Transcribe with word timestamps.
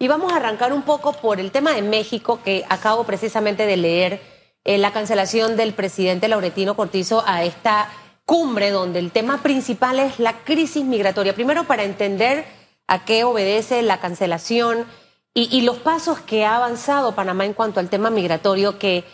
Y 0.00 0.06
vamos 0.06 0.32
a 0.32 0.36
arrancar 0.36 0.72
un 0.72 0.82
poco 0.82 1.12
por 1.12 1.40
el 1.40 1.50
tema 1.50 1.72
de 1.72 1.82
México, 1.82 2.38
que 2.44 2.64
acabo 2.68 3.02
precisamente 3.02 3.66
de 3.66 3.76
leer 3.76 4.20
eh, 4.64 4.78
la 4.78 4.92
cancelación 4.92 5.56
del 5.56 5.72
presidente 5.72 6.28
Lauretino 6.28 6.76
Cortizo 6.76 7.24
a 7.26 7.42
esta 7.42 7.90
cumbre, 8.24 8.70
donde 8.70 9.00
el 9.00 9.10
tema 9.10 9.42
principal 9.42 9.98
es 9.98 10.20
la 10.20 10.44
crisis 10.44 10.84
migratoria. 10.84 11.34
Primero, 11.34 11.64
para 11.64 11.82
entender 11.82 12.44
a 12.86 13.04
qué 13.04 13.24
obedece 13.24 13.82
la 13.82 13.98
cancelación 13.98 14.86
y, 15.34 15.62
los 15.62 15.78
pasos 15.78 16.20
que 16.20 16.44
ha 16.44 16.56
avanzado 16.56 17.14
Panamá 17.14 17.44
en 17.44 17.52
cuanto 17.52 17.80
al 17.80 17.88
tema 17.88 18.10
migratorio, 18.10 18.78
que 18.78 19.04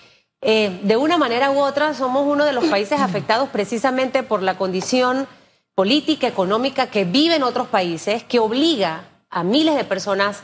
eh, 0.40 0.80
de 0.82 0.96
una 0.96 1.18
manera 1.18 1.50
u 1.50 1.60
otra 1.60 1.92
somos 1.94 2.26
uno 2.26 2.44
de 2.44 2.52
los 2.52 2.64
países 2.64 3.00
afectados 3.00 3.48
precisamente 3.48 4.22
por 4.22 4.42
la 4.42 4.58
condición 4.58 5.26
política, 5.74 6.26
económica 6.26 6.88
que 6.88 7.04
vive 7.04 7.36
en 7.36 7.42
otros 7.42 7.68
países, 7.68 8.22
que 8.24 8.38
obliga 8.38 9.04
a 9.30 9.44
miles 9.44 9.76
de 9.76 9.84
personas 9.84 10.42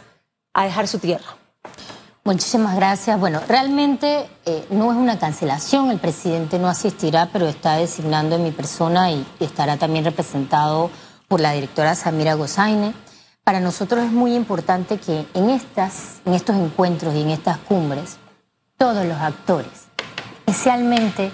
a 0.52 0.64
dejar 0.64 0.88
su 0.88 0.98
tierra. 0.98 1.36
Muchísimas 2.24 2.76
gracias. 2.76 3.18
Bueno, 3.18 3.40
realmente 3.48 4.28
eh, 4.44 4.66
no 4.70 4.92
es 4.92 4.98
una 4.98 5.18
cancelación, 5.18 5.90
el 5.90 5.98
presidente 5.98 6.58
no 6.58 6.68
asistirá, 6.68 7.30
pero 7.32 7.48
está 7.48 7.76
designando 7.76 8.36
en 8.36 8.44
mi 8.44 8.50
persona 8.50 9.10
y 9.10 9.26
estará 9.40 9.78
también 9.78 10.04
representado 10.04 10.90
por 11.28 11.40
la 11.40 11.52
directora 11.52 11.94
Samira 11.94 12.34
Gozaine. 12.34 12.94
Para 13.42 13.58
nosotros 13.58 14.04
es 14.04 14.12
muy 14.12 14.34
importante 14.34 14.98
que 14.98 15.26
en, 15.34 15.48
estas, 15.48 16.20
en 16.24 16.34
estos 16.34 16.56
encuentros 16.56 17.14
y 17.14 17.22
en 17.22 17.30
estas 17.30 17.58
cumbres, 17.58 18.18
todos 18.76 19.06
los 19.06 19.18
actores, 19.18 19.88
especialmente 20.46 21.32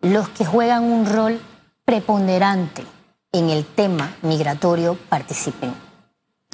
los 0.00 0.28
que 0.28 0.44
juegan 0.44 0.84
un 0.84 1.06
rol 1.06 1.40
preponderante 1.84 2.84
en 3.32 3.50
el 3.50 3.64
tema 3.64 4.14
migratorio, 4.22 4.96
participen. 5.08 5.87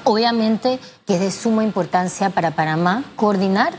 Obviamente 0.04 0.78
que 1.06 1.14
es 1.14 1.20
de 1.20 1.30
suma 1.30 1.64
importancia 1.64 2.30
para 2.30 2.50
Panamá 2.52 3.02
coordinar 3.16 3.72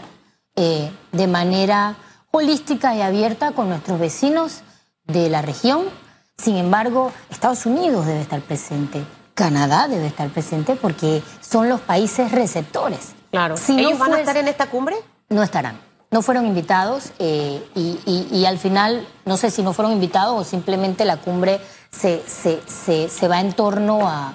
eh, 0.56 0.92
de 1.12 1.28
manera 1.28 1.96
holística 2.32 2.96
y 2.96 3.02
abierta 3.02 3.52
con 3.52 3.70
nuestros 3.70 4.00
vecinos 4.00 4.62
de 5.06 5.30
la 5.30 5.42
región. 5.42 5.84
Sin 6.38 6.58
embargo, 6.58 7.12
Estados 7.30 7.66
Unidos 7.66 8.06
debe 8.08 8.22
estar 8.22 8.42
presente, 8.42 9.04
Canadá 9.36 9.88
debe 9.88 10.08
estar 10.08 10.30
presente 10.30 10.76
porque 10.76 11.22
son 11.42 11.70
los 11.70 11.80
países 11.82 12.32
receptores. 12.32 13.14
Claro. 13.32 13.56
Si 13.56 13.80
¿Ellos 13.80 14.00
van 14.00 14.14
a 14.14 14.20
estar 14.20 14.38
en 14.38 14.48
esta 14.48 14.68
cumbre? 14.68 14.96
No 15.30 15.44
estarán. 15.44 15.80
No 16.12 16.22
fueron 16.22 16.46
invitados 16.46 17.12
eh, 17.20 17.62
y, 17.76 18.46
al 18.46 18.58
final, 18.58 19.06
no 19.26 19.38
sé 19.38 19.52
si 19.52 19.62
no 19.62 19.74
fueron 19.74 19.92
invitados 19.92 20.40
o 20.40 20.44
simplemente 20.44 21.04
la 21.04 21.18
cumbre 21.18 21.60
se, 21.92 22.24
se 22.28 23.28
va 23.28 23.42
en 23.42 23.54
torno 23.54 24.08
a, 24.08 24.34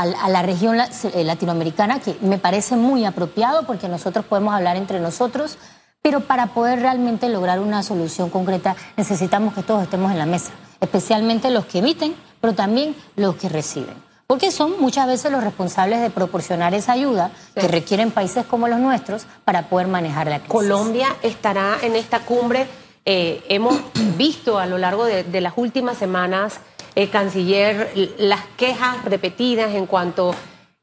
a, 0.00 0.28
la 0.28 0.42
región 0.42 0.78
eh, 0.80 1.24
latinoamericana, 1.24 2.00
que 2.00 2.16
me 2.22 2.38
parece 2.38 2.76
muy 2.76 3.04
apropiado 3.04 3.64
porque 3.66 3.88
nosotros 3.88 4.24
podemos 4.24 4.54
hablar 4.54 4.76
entre 4.76 5.00
nosotros, 5.00 5.58
pero 6.02 6.20
para 6.20 6.48
poder 6.48 6.80
realmente 6.80 7.28
lograr 7.28 7.60
una 7.60 7.82
solución 7.82 8.30
concreta 8.30 8.76
necesitamos 8.96 9.54
que 9.54 9.62
todos 9.62 9.82
estemos 9.82 10.10
en 10.10 10.18
la 10.18 10.26
mesa, 10.26 10.52
especialmente 10.80 11.50
los 11.50 11.66
que 11.66 11.78
emiten, 11.78 12.14
pero 12.40 12.54
también 12.54 12.96
los 13.16 13.36
que 13.36 13.48
reciben. 13.48 13.94
Porque 14.26 14.52
son 14.52 14.80
muchas 14.80 15.08
veces 15.08 15.32
los 15.32 15.42
responsables 15.42 16.00
de 16.00 16.08
proporcionar 16.08 16.72
esa 16.72 16.92
ayuda 16.92 17.32
que 17.54 17.66
requieren 17.66 18.12
países 18.12 18.46
como 18.46 18.68
los 18.68 18.78
nuestros 18.78 19.26
para 19.44 19.68
poder 19.68 19.88
manejar 19.88 20.28
la 20.28 20.38
crisis. 20.38 20.52
Colombia 20.52 21.08
estará 21.22 21.78
en 21.82 21.96
esta 21.96 22.20
cumbre. 22.20 22.68
Eh, 23.04 23.42
hemos 23.48 23.76
visto 24.16 24.58
a 24.58 24.66
lo 24.66 24.78
largo 24.78 25.04
de 25.04 25.40
las 25.40 25.54
últimas 25.56 25.98
semanas 25.98 26.60
eh, 26.94 27.08
canciller, 27.08 27.92
las 28.18 28.44
quejas 28.56 29.04
repetidas 29.04 29.74
en 29.74 29.86
cuanto 29.86 30.34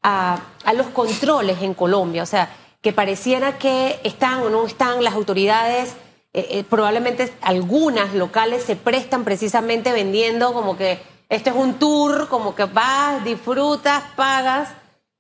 a, 0.02 0.40
los 0.74 0.88
controles 0.88 1.62
en 1.62 1.74
Colombia. 1.74 2.24
O 2.24 2.26
sea, 2.26 2.50
que 2.82 2.94
pareciera 2.94 3.58
que 3.58 4.00
están 4.04 4.42
o 4.42 4.50
no 4.50 4.66
están 4.66 5.04
las 5.04 5.14
autoridades, 5.14 5.96
eh, 6.34 6.48
eh, 6.52 6.64
probablemente 6.64 7.34
algunas 7.42 8.14
locales 8.14 8.64
se 8.64 8.76
prestan 8.76 9.24
precisamente 9.24 9.92
vendiendo 9.92 10.54
como 10.54 10.78
que 10.78 11.00
este 11.30 11.50
es 11.50 11.56
un 11.56 11.74
tour, 11.74 12.30
como 12.30 12.56
que 12.56 12.66
vas, 12.66 13.24
disfrutas, 13.26 14.04
pagas, 14.16 14.70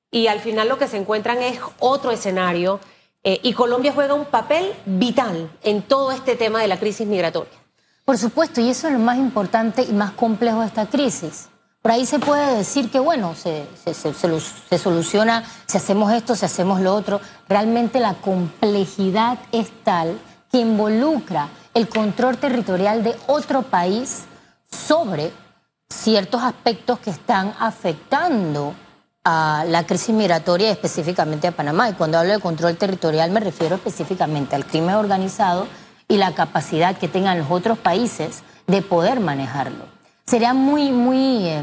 y 0.10 0.28
al 0.28 0.40
final 0.40 0.70
lo 0.70 0.78
que 0.78 0.88
se 0.88 0.98
encuentran 0.98 1.42
es 1.42 1.60
otro 1.80 2.12
escenario. 2.12 2.80
y 3.24 3.52
Colombia 3.54 3.92
juega 3.94 4.14
un 4.14 4.26
papel 4.26 4.74
vital 4.86 5.52
en 5.64 5.82
todo 5.82 6.14
este 6.14 6.38
tema 6.38 6.62
de 6.62 6.70
la 6.70 6.80
crisis 6.80 7.06
migratoria. 7.06 7.67
Por 8.08 8.18
supuesto, 8.18 8.62
y 8.62 8.70
eso 8.70 8.88
es 8.88 8.94
lo 8.94 9.00
más 9.00 9.18
importante 9.18 9.84
y 9.84 9.92
más 9.92 10.12
complejo 10.12 10.62
de 10.62 10.68
esta 10.68 10.86
crisis. 10.86 11.50
Por 11.82 11.92
ahí 11.92 12.06
se 12.06 12.20
puede 12.20 12.56
decir 12.56 12.90
que, 12.90 13.02
bueno, 13.02 13.36
se, 13.36 13.68
soluciona 14.78 15.44
si 15.66 15.78
hacemos 15.78 16.14
esto, 16.14 16.34
si 16.34 16.46
hacemos 16.46 16.80
lo 16.80 16.96
otro. 16.96 17.20
Realmente 17.50 18.00
la 18.00 18.14
complejidad 18.14 19.38
es 19.52 19.70
tal 19.84 20.18
que 20.50 20.60
involucra 20.60 21.50
el 21.74 21.90
control 21.90 22.38
territorial 22.38 23.04
de 23.04 23.14
otro 23.28 23.64
país 23.64 24.24
sobre 24.72 25.34
ciertos 25.90 26.44
aspectos 26.44 27.00
que 27.00 27.10
están 27.10 27.56
afectando 27.60 28.74
a 29.26 29.66
la 29.68 29.86
crisis 29.86 30.16
migratoria, 30.16 30.72
específicamente 30.72 31.48
a 31.50 31.52
Panamá. 31.52 31.90
Y 31.90 31.94
cuando 31.96 32.18
hablo 32.18 32.32
de 32.32 32.40
control 32.40 32.78
territorial 32.78 33.32
me 33.32 33.42
refiero 33.42 33.76
específicamente 33.76 34.56
al 34.56 34.66
crimen 34.66 34.96
organizado 34.96 35.68
y 36.08 36.18
la 36.18 36.34
capacidad 36.34 36.98
que 36.98 37.08
tengan 37.08 37.40
los 37.40 37.52
otros 37.52 37.78
países 37.78 38.44
de 38.66 38.82
poder 38.82 39.20
manejarlo. 39.20 39.86
Sería 40.26 40.54
muy, 40.54 40.92
muy, 40.92 41.48
eh, 41.48 41.62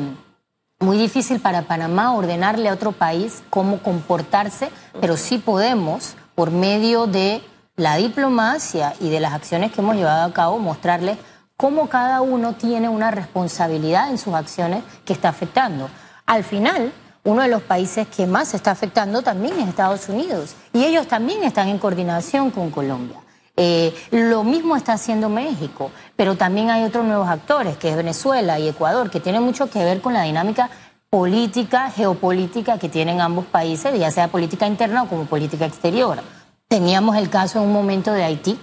muy 0.81 0.99
difícil 0.99 1.41
para 1.41 1.63
Panamá 1.63 2.15
ordenarle 2.15 2.69
a 2.69 2.75
otro 2.75 2.93
país 2.93 3.43
cómo 3.51 3.79
comportarse, 3.79 4.71
pero 5.01 5.17
sí 5.17 5.39
podemos, 5.39 6.15
por 6.35 6.51
medio 6.51 7.07
de 7.07 7.43
la 7.77 7.97
diplomacia 7.97 8.95
y 9.01 9.11
de 9.11 9.21
las 9.21 9.33
acciones 9.33 9.73
que 9.73 9.81
hemos 9.81 9.97
llevado 9.97 10.25
a 10.25 10.33
cabo, 10.33 10.59
mostrarles 10.59 11.19
cómo 11.57 11.89
cada 11.89 12.21
uno 12.21 12.55
tiene 12.55 12.89
una 12.89 13.11
responsabilidad 13.11 14.11
en 14.11 14.19
sus 14.19 14.35
acciones 14.35 14.83
que 15.05 15.13
está 15.13 15.29
afectando. 15.29 15.89
Al 16.27 16.45
final, 16.45 16.93
uno 17.25 17.43
de 17.43 17.49
los 17.49 17.63
países 17.63 18.07
que 18.09 18.27
más 18.27 18.55
está 18.55 18.71
afectando 18.71 19.23
también 19.23 19.59
es 19.59 19.69
Estados 19.69 20.09
Unidos 20.09 20.55
y 20.73 20.85
ellos 20.85 21.07
también 21.09 21.43
están 21.43 21.69
en 21.69 21.79
coordinación 21.79 22.51
con 22.51 22.71
Colombia. 22.71 23.24
Eh, 23.57 23.95
lo 24.11 24.43
mismo 24.43 24.75
está 24.75 24.95
haciendo 24.95 25.29
México, 25.29 25.93
pero 26.17 26.37
también 26.37 26.71
hay 26.71 26.85
otros 26.85 27.05
nuevos 27.05 27.29
actores, 27.29 27.77
que 27.77 27.91
es 27.91 27.97
Venezuela 27.97 28.59
y 28.59 28.69
Ecuador, 28.69 29.11
que 29.11 29.21
tienen 29.21 29.43
mucho 29.43 29.71
que 29.71 29.85
ver 29.85 30.01
con 30.01 30.13
la 30.13 30.23
dinámica 30.23 30.71
política, 31.09 31.91
geopolítica 31.91 32.79
que 32.79 32.89
tienen 32.89 33.21
ambos 33.21 33.45
países, 33.45 33.97
ya 33.97 34.11
sea 34.11 34.29
política 34.29 34.67
interna 34.67 35.05
o 35.05 35.09
como 35.09 35.27
política 35.27 35.67
exterior. 35.67 36.21
Teníamos 36.67 37.17
el 37.17 37.31
caso 37.31 37.61
en 37.61 37.67
un 37.67 37.73
momento 37.73 38.13
de 38.13 38.25
Haití, 38.25 38.59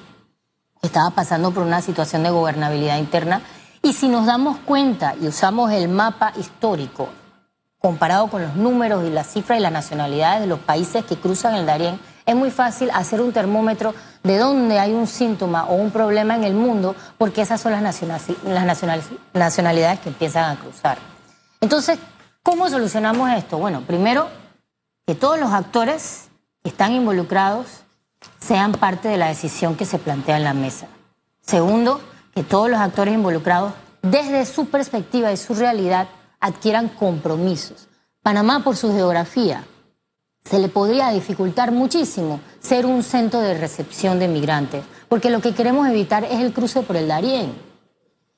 que 0.82 0.88
estaba 0.88 1.12
pasando 1.12 1.52
por 1.52 1.64
una 1.64 1.82
situación 1.82 2.24
de 2.24 2.32
gobernabilidad 2.32 2.98
interna, 2.98 3.42
y 3.82 3.94
si 3.94 4.10
nos 4.10 4.26
damos 4.26 4.58
cuenta 4.58 5.16
y 5.22 5.28
usamos 5.28 5.72
el 5.72 5.88
mapa 5.88 6.34
histórico 6.38 7.08
comparado 7.80 8.28
con 8.28 8.44
los 8.44 8.56
números 8.56 9.06
y 9.06 9.10
las 9.10 9.28
cifras 9.28 9.58
y 9.58 9.62
las 9.62 9.72
nacionalidades 9.72 10.42
de 10.42 10.48
los 10.48 10.60
países 10.60 11.04
que 11.06 11.16
cruzan 11.16 11.56
el 11.56 11.66
Darién, 11.66 12.00
es 12.32 12.38
muy 12.38 12.52
fácil 12.52 12.90
hacer 12.92 13.22
un 13.22 13.32
termómetro 13.32 13.94
de 14.24 14.38
dónde 14.38 14.80
hay 14.80 14.94
un 14.94 15.08
síntoma 15.08 15.66
o 15.66 15.76
un 15.76 15.92
problema 15.92 16.36
en 16.36 16.44
el 16.44 16.54
mundo, 16.54 16.96
porque 17.18 17.42
esas 17.42 17.62
son 17.62 17.72
las, 17.72 18.02
nacionalidades 19.34 20.00
que 20.00 20.10
empiezan 20.10 20.52
a 20.52 20.60
cruzar. 20.60 20.98
Entonces, 21.60 22.00
¿cómo 22.44 22.70
solucionamos 22.70 23.30
esto? 23.32 23.58
Bueno, 23.58 23.82
primero, 23.82 24.28
que 25.06 25.16
todos 25.16 25.40
los 25.40 25.52
actores 25.52 26.30
que 26.64 26.70
están 26.70 26.94
involucrados 26.94 27.68
sean 28.40 28.74
parte 28.74 29.08
de 29.08 29.18
la 29.18 29.28
decisión 29.28 29.76
que 29.76 29.86
se 29.86 29.98
plantea 29.98 30.38
en 30.38 30.44
la 30.44 30.54
mesa. 30.54 30.88
Segundo, 31.42 32.02
que 32.34 32.44
todos 32.44 32.70
los 32.70 32.80
actores 32.80 33.14
involucrados, 33.14 33.74
desde 34.02 34.46
su 34.46 34.68
perspectiva 34.70 35.32
y 35.32 35.38
su 35.38 35.54
realidad, 35.54 36.08
adquieran 36.40 36.90
compromisos. 36.90 37.88
Panamá, 38.22 38.64
por 38.64 38.78
su 38.78 38.94
geografía, 38.94 39.64
se 40.44 40.60
le 40.60 40.70
podría 40.70 41.10
dificultar 41.10 41.72
muchísimo 41.72 42.40
ser 42.60 42.86
un 42.86 43.04
centro 43.04 43.40
de 43.40 43.58
recepción 43.58 44.20
de 44.20 44.28
migrantes, 44.28 44.84
porque 45.08 45.30
lo 45.30 45.42
que 45.42 45.54
queremos 45.54 45.88
evitar 45.88 46.24
es 46.24 46.40
el 46.40 46.54
cruce 46.54 46.82
por 46.82 46.96
el 46.96 47.08
Darién. 47.08 47.54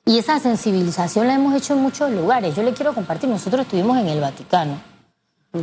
Y 0.06 0.18
esa 0.18 0.38
sensibilización 0.40 1.28
la 1.28 1.36
hemos 1.36 1.56
hecho 1.56 1.74
en 1.74 1.82
muchos 1.82 2.12
lugares. 2.12 2.56
Yo 2.56 2.64
le 2.64 2.74
quiero 2.74 2.94
compartir, 2.94 3.30
nosotros 3.30 3.62
estuvimos 3.62 3.98
en 3.98 4.08
el 4.08 4.20
Vaticano. 4.20 4.82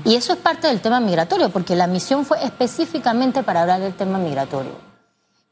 Y 0.04 0.14
eso 0.14 0.32
es 0.32 0.38
parte 0.38 0.69
del 0.69 0.81
tema 0.81 0.98
migratorio, 0.98 1.50
porque 1.50 1.76
la 1.76 1.87
misión 1.87 2.25
fue 2.25 2.42
específicamente 2.42 3.42
para 3.42 3.62
hablar 3.62 3.81
del 3.81 3.94
tema 3.94 4.19
migratorio. 4.19 4.72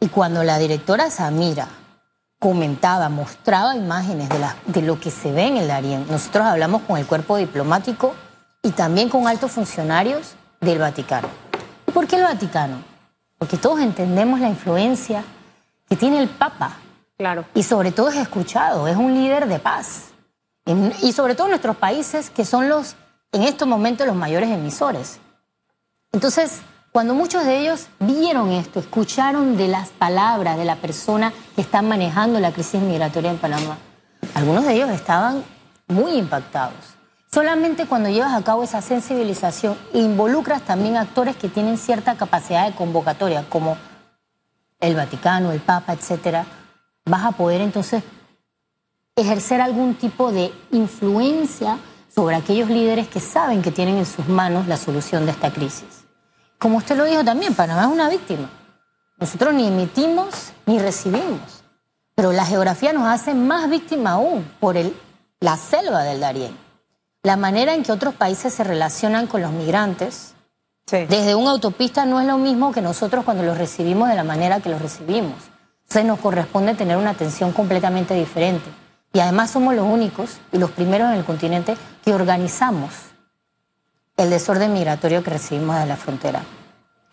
Y 0.00 0.08
cuando 0.08 0.42
la 0.42 0.58
directora 0.58 1.10
Samira 1.10 1.68
comentaba, 2.38 3.08
mostraba 3.08 3.76
imágenes 3.76 4.28
de, 4.28 4.38
de 4.66 4.82
lo 4.82 4.98
que 4.98 5.10
se 5.10 5.32
ve 5.32 5.48
en 5.48 5.56
el 5.58 5.68
Darién, 5.68 6.06
nosotros 6.08 6.46
hablamos 6.46 6.82
con 6.82 6.96
el 6.96 7.04
cuerpo 7.04 7.36
diplomático 7.36 8.14
y 8.62 8.70
también 8.70 9.08
con 9.08 9.26
altos 9.26 9.50
funcionarios 9.50 10.36
del 10.60 10.78
Vaticano. 10.78 11.28
¿Y 11.86 11.90
por 11.90 12.06
qué 12.06 12.16
el 12.16 12.22
Vaticano? 12.22 12.82
Porque 13.38 13.56
todos 13.56 13.80
entendemos 13.80 14.40
la 14.40 14.48
influencia 14.48 15.24
que 15.88 15.96
tiene 15.96 16.20
el 16.20 16.28
Papa. 16.28 16.76
Claro. 17.16 17.44
Y 17.54 17.62
sobre 17.62 17.92
todo 17.92 18.08
es 18.10 18.16
escuchado, 18.16 18.86
es 18.88 18.96
un 18.96 19.14
líder 19.14 19.48
de 19.48 19.58
paz. 19.58 20.10
y 21.02 21.12
sobre 21.12 21.34
todo 21.34 21.46
en 21.46 21.52
nuestros 21.52 21.76
países 21.76 22.30
que 22.30 22.44
son 22.44 22.68
los, 22.68 22.94
en 23.32 23.42
estos 23.42 23.66
momentos, 23.66 24.06
los 24.06 24.16
mayores 24.16 24.50
emisores. 24.50 25.18
Entonces, 26.12 26.60
Cuando 26.90 27.14
muchos 27.14 27.44
de 27.44 27.60
ellos 27.60 27.86
vieron 28.00 28.50
esto, 28.50 28.80
escucharon 28.80 29.56
de 29.56 29.68
las 29.68 29.90
palabras 29.90 30.56
de 30.56 30.64
la 30.64 30.76
persona 30.76 31.32
que 31.54 31.60
está 31.60 31.82
manejando 31.82 32.40
la 32.40 32.50
crisis 32.50 32.80
migratoria 32.80 33.30
en 33.30 33.38
Panamá, 33.38 33.76
algunos 34.34 34.64
de 34.64 34.74
ellos 34.74 34.90
estaban 34.90 35.44
muy 35.86 36.12
impactados. 36.12 36.97
Solamente 37.30 37.86
cuando 37.86 38.08
llevas 38.08 38.32
a 38.32 38.42
cabo 38.42 38.62
esa 38.62 38.80
sensibilización 38.80 39.76
involucras 39.92 40.62
también 40.62 40.96
actores 40.96 41.36
que 41.36 41.48
tienen 41.48 41.76
cierta 41.76 42.16
capacidad 42.16 42.66
de 42.66 42.74
convocatoria, 42.74 43.44
como 43.50 43.76
el 44.80 44.94
Vaticano, 44.94 45.52
el 45.52 45.60
Papa, 45.60 45.92
etcétera, 45.92 46.46
vas 47.04 47.24
a 47.24 47.32
poder 47.32 47.60
entonces 47.60 48.02
ejercer 49.14 49.60
algún 49.60 49.94
tipo 49.94 50.32
de 50.32 50.52
influencia 50.70 51.78
sobre 52.14 52.34
aquellos 52.36 52.70
líderes 52.70 53.08
que 53.08 53.20
saben 53.20 53.60
que 53.60 53.72
tienen 53.72 53.98
en 53.98 54.06
sus 54.06 54.26
manos 54.28 54.66
la 54.66 54.78
solución 54.78 55.26
de 55.26 55.32
esta 55.32 55.52
crisis. 55.52 56.06
Como 56.58 56.78
usted 56.78 56.96
lo 56.96 57.04
dijo 57.04 57.24
también, 57.24 57.54
Panamá 57.54 57.82
es 57.82 57.88
una 57.88 58.08
víctima. 58.08 58.48
Nosotros 59.18 59.52
ni 59.52 59.66
emitimos 59.66 60.52
ni 60.64 60.78
recibimos. 60.78 61.62
Pero 62.14 62.32
la 62.32 62.46
geografía 62.46 62.92
nos 62.92 63.06
hace 63.06 63.34
más 63.34 63.68
víctima 63.68 64.12
aún 64.12 64.50
por 64.58 64.76
el, 64.76 64.96
la 65.40 65.56
selva 65.56 66.02
del 66.04 66.20
Darién. 66.20 66.67
La 67.28 67.36
manera 67.36 67.74
en 67.74 67.82
que 67.82 67.92
otros 67.92 68.14
países 68.14 68.54
se 68.54 68.64
relacionan 68.64 69.26
con 69.26 69.42
los 69.42 69.52
migrantes, 69.52 70.32
desde 70.90 71.34
una 71.34 71.50
autopista 71.50 72.06
no 72.06 72.22
es 72.22 72.26
lo 72.26 72.38
mismo 72.38 72.72
que 72.72 72.80
nosotros 72.80 73.22
cuando 73.22 73.42
los 73.42 73.58
recibimos 73.58 74.08
de 74.08 74.14
la 74.14 74.24
manera 74.24 74.60
que 74.60 74.70
los 74.70 74.80
recibimos. 74.80 75.36
Entonces 75.82 76.06
nos 76.06 76.20
corresponde 76.20 76.72
tener 76.72 76.96
una 76.96 77.10
atención 77.10 77.52
completamente 77.52 78.14
diferente. 78.14 78.70
Y 79.12 79.20
además 79.20 79.50
somos 79.50 79.74
los 79.74 79.84
únicos 79.84 80.38
y 80.52 80.56
los 80.56 80.70
primeros 80.70 81.10
en 81.10 81.18
el 81.18 81.24
continente 81.26 81.76
que 82.02 82.14
organizamos 82.14 82.94
el 84.16 84.30
desorden 84.30 84.72
migratorio 84.72 85.22
que 85.22 85.28
recibimos 85.28 85.78
de 85.78 85.84
la 85.84 85.96
frontera. 85.96 86.42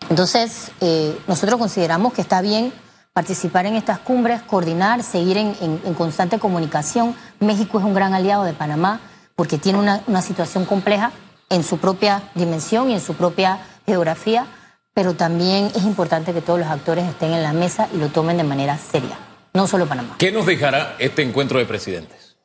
Entonces, 0.08 0.70
eh, 0.80 1.14
nosotros 1.28 1.58
consideramos 1.58 2.14
que 2.14 2.22
está 2.22 2.40
bien 2.40 2.72
participar 3.12 3.66
en 3.66 3.74
estas 3.74 3.98
cumbres, 3.98 4.40
coordinar, 4.40 5.02
seguir 5.02 5.36
en, 5.36 5.76
constante 5.92 6.38
comunicación. 6.38 7.14
México 7.38 7.78
es 7.78 7.84
un 7.84 7.92
gran 7.92 8.14
aliado 8.14 8.44
de 8.44 8.54
Panamá 8.54 8.98
porque 9.36 9.58
tiene 9.58 9.78
una, 9.78 10.02
una 10.08 10.22
situación 10.22 10.64
compleja 10.64 11.12
en 11.48 11.62
su 11.62 11.78
propia 11.78 12.22
dimensión 12.34 12.90
y 12.90 12.94
en 12.94 13.00
su 13.00 13.14
propia 13.14 13.60
geografía, 13.86 14.46
pero 14.92 15.14
también 15.14 15.66
es 15.66 15.84
importante 15.84 16.32
que 16.32 16.42
todos 16.42 16.58
los 16.58 16.68
actores 16.68 17.08
estén 17.08 17.32
en 17.32 17.44
la 17.44 17.52
mesa 17.52 17.88
y 17.94 17.98
lo 17.98 18.08
tomen 18.08 18.36
de 18.36 18.44
manera 18.44 18.76
seria, 18.78 19.16
no 19.54 19.68
solo 19.68 19.86
Panamá. 19.86 20.16
¿Qué 20.18 20.32
nos 20.32 20.46
dejará 20.46 20.96
este 20.98 21.22
encuentro 21.22 21.60
de 21.60 21.66
presidentes? 21.66 22.36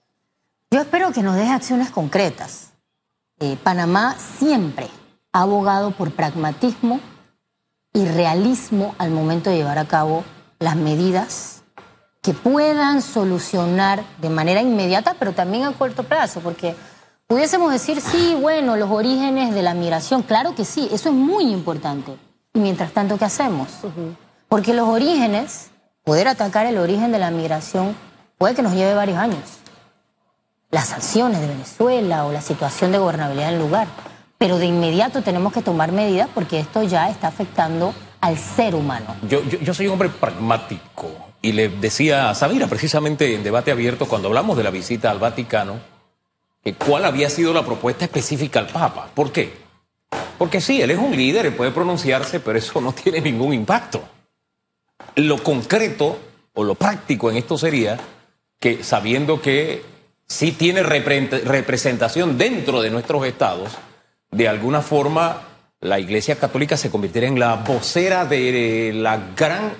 Yo 0.70 0.80
espero 0.80 1.12
que 1.12 1.24
nos 1.24 1.36
deje 1.36 1.52
acciones 1.52 1.90
concretas 1.90 2.72
eh, 3.42 3.58
Panamá 3.64 4.16
siempre 4.20 4.88
ha 5.34 5.42
abogado 5.42 5.90
por 5.90 6.12
pragmatismo 6.12 7.00
y 7.92 8.06
realismo 8.06 8.94
al 9.00 9.10
momento 9.10 9.50
de 9.50 9.58
llevar 9.58 9.80
a 9.80 9.88
cabo 9.88 10.24
las 10.60 10.76
medidas 10.76 11.61
que 12.22 12.34
puedan 12.34 13.02
solucionar 13.02 14.04
de 14.22 14.30
manera 14.30 14.62
inmediata, 14.62 15.16
pero 15.18 15.34
también 15.34 15.64
a 15.64 15.72
corto 15.74 16.04
plazo, 16.04 16.40
porque 16.42 16.76
pudiésemos 17.28 17.72
decir, 17.72 18.00
sí, 18.02 18.38
bueno, 18.40 18.76
los 18.76 18.90
orígenes 18.92 19.54
de 19.54 19.62
la 19.62 19.74
migración, 19.74 20.22
claro 20.22 20.54
que 20.56 20.66
sí, 20.66 20.88
eso 20.92 21.10
es 21.10 21.16
muy 21.16 21.52
importante. 21.52 22.16
Y 22.54 22.60
mientras 22.60 22.92
tanto, 22.92 23.18
¿qué 23.18 23.26
hacemos? 23.26 23.70
Porque 24.48 24.74
los 24.74 24.88
orígenes, 24.88 25.72
poder 26.04 26.28
atacar 26.28 26.66
el 26.66 26.78
origen 26.78 27.12
de 27.12 27.20
la 27.20 27.32
migración, 27.32 27.96
puede 28.38 28.54
que 28.54 28.62
nos 28.62 28.74
lleve 28.74 28.94
varios 28.94 29.18
años 29.18 29.62
las 30.72 30.88
sanciones 30.88 31.42
de 31.42 31.48
Venezuela 31.48 32.26
o 32.26 32.32
la 32.32 32.42
situación 32.42 32.92
de 32.92 32.98
gobernabilidad 32.98 33.52
del 33.52 33.60
lugar. 33.60 33.88
Pero 34.38 34.58
de 34.58 34.66
inmediato 34.66 35.22
tenemos 35.22 35.54
que 35.54 35.62
tomar 35.62 35.92
medidas 35.92 36.30
porque 36.34 36.60
esto 36.60 36.82
ya 36.82 37.10
está 37.10 37.28
afectando 37.28 37.94
al 38.22 38.38
ser 38.38 38.74
humano. 38.74 39.16
Yo, 39.28 39.44
yo, 39.44 39.74
soy 39.74 39.88
un 39.88 39.94
hombre 39.94 40.10
pragmático 40.10 41.12
y 41.42 41.54
le 41.54 41.70
decía 41.70 42.30
a 42.30 42.36
Samira 42.36 42.68
precisamente 42.68 43.34
en 43.34 43.44
debate 43.44 43.72
abierto 43.72 44.08
cuando 44.08 44.28
hablamos 44.28 44.58
de 44.58 44.64
la 44.64 44.70
visita 44.70 45.10
al 45.10 45.20
Vaticano, 45.20 45.80
que 46.64 46.74
cuál 46.76 47.06
había 47.06 47.30
sido 47.30 47.54
la 47.54 47.66
propuesta 47.66 48.06
específica 48.06 48.60
al 48.60 48.68
Papa. 48.68 49.10
¿Por 49.14 49.32
qué? 49.32 49.54
Porque 50.38 50.62
sí, 50.62 50.82
él 50.82 50.92
es 50.92 51.00
un 51.00 51.16
líder, 51.16 51.48
él 51.48 51.54
puede 51.54 51.72
pronunciarse, 51.72 52.40
pero 52.40 52.58
eso 52.58 52.80
no 52.82 52.94
tiene 52.94 53.22
ningún 53.22 53.54
impacto. 53.54 54.04
Lo 55.16 55.42
concreto 55.44 56.20
o 56.54 56.64
lo 56.64 56.76
práctico 56.76 57.30
en 57.30 57.38
esto 57.38 57.58
sería 57.58 57.98
que 58.60 58.84
sabiendo 58.84 59.42
que 59.42 59.84
si 60.28 60.52
tiene 60.52 60.84
representación 60.84 62.38
dentro 62.38 62.82
de 62.82 62.90
nuestros 62.92 63.26
estados, 63.26 63.72
de 64.30 64.48
alguna 64.48 64.82
forma 64.82 65.42
la 65.82 66.00
Iglesia 66.00 66.38
Católica 66.38 66.78
se 66.78 66.92
convirtiera 66.92 67.28
en 67.28 67.40
la 67.40 67.56
vocera 67.56 68.24
de 68.26 68.92
la 68.94 69.20
gran 69.36 69.74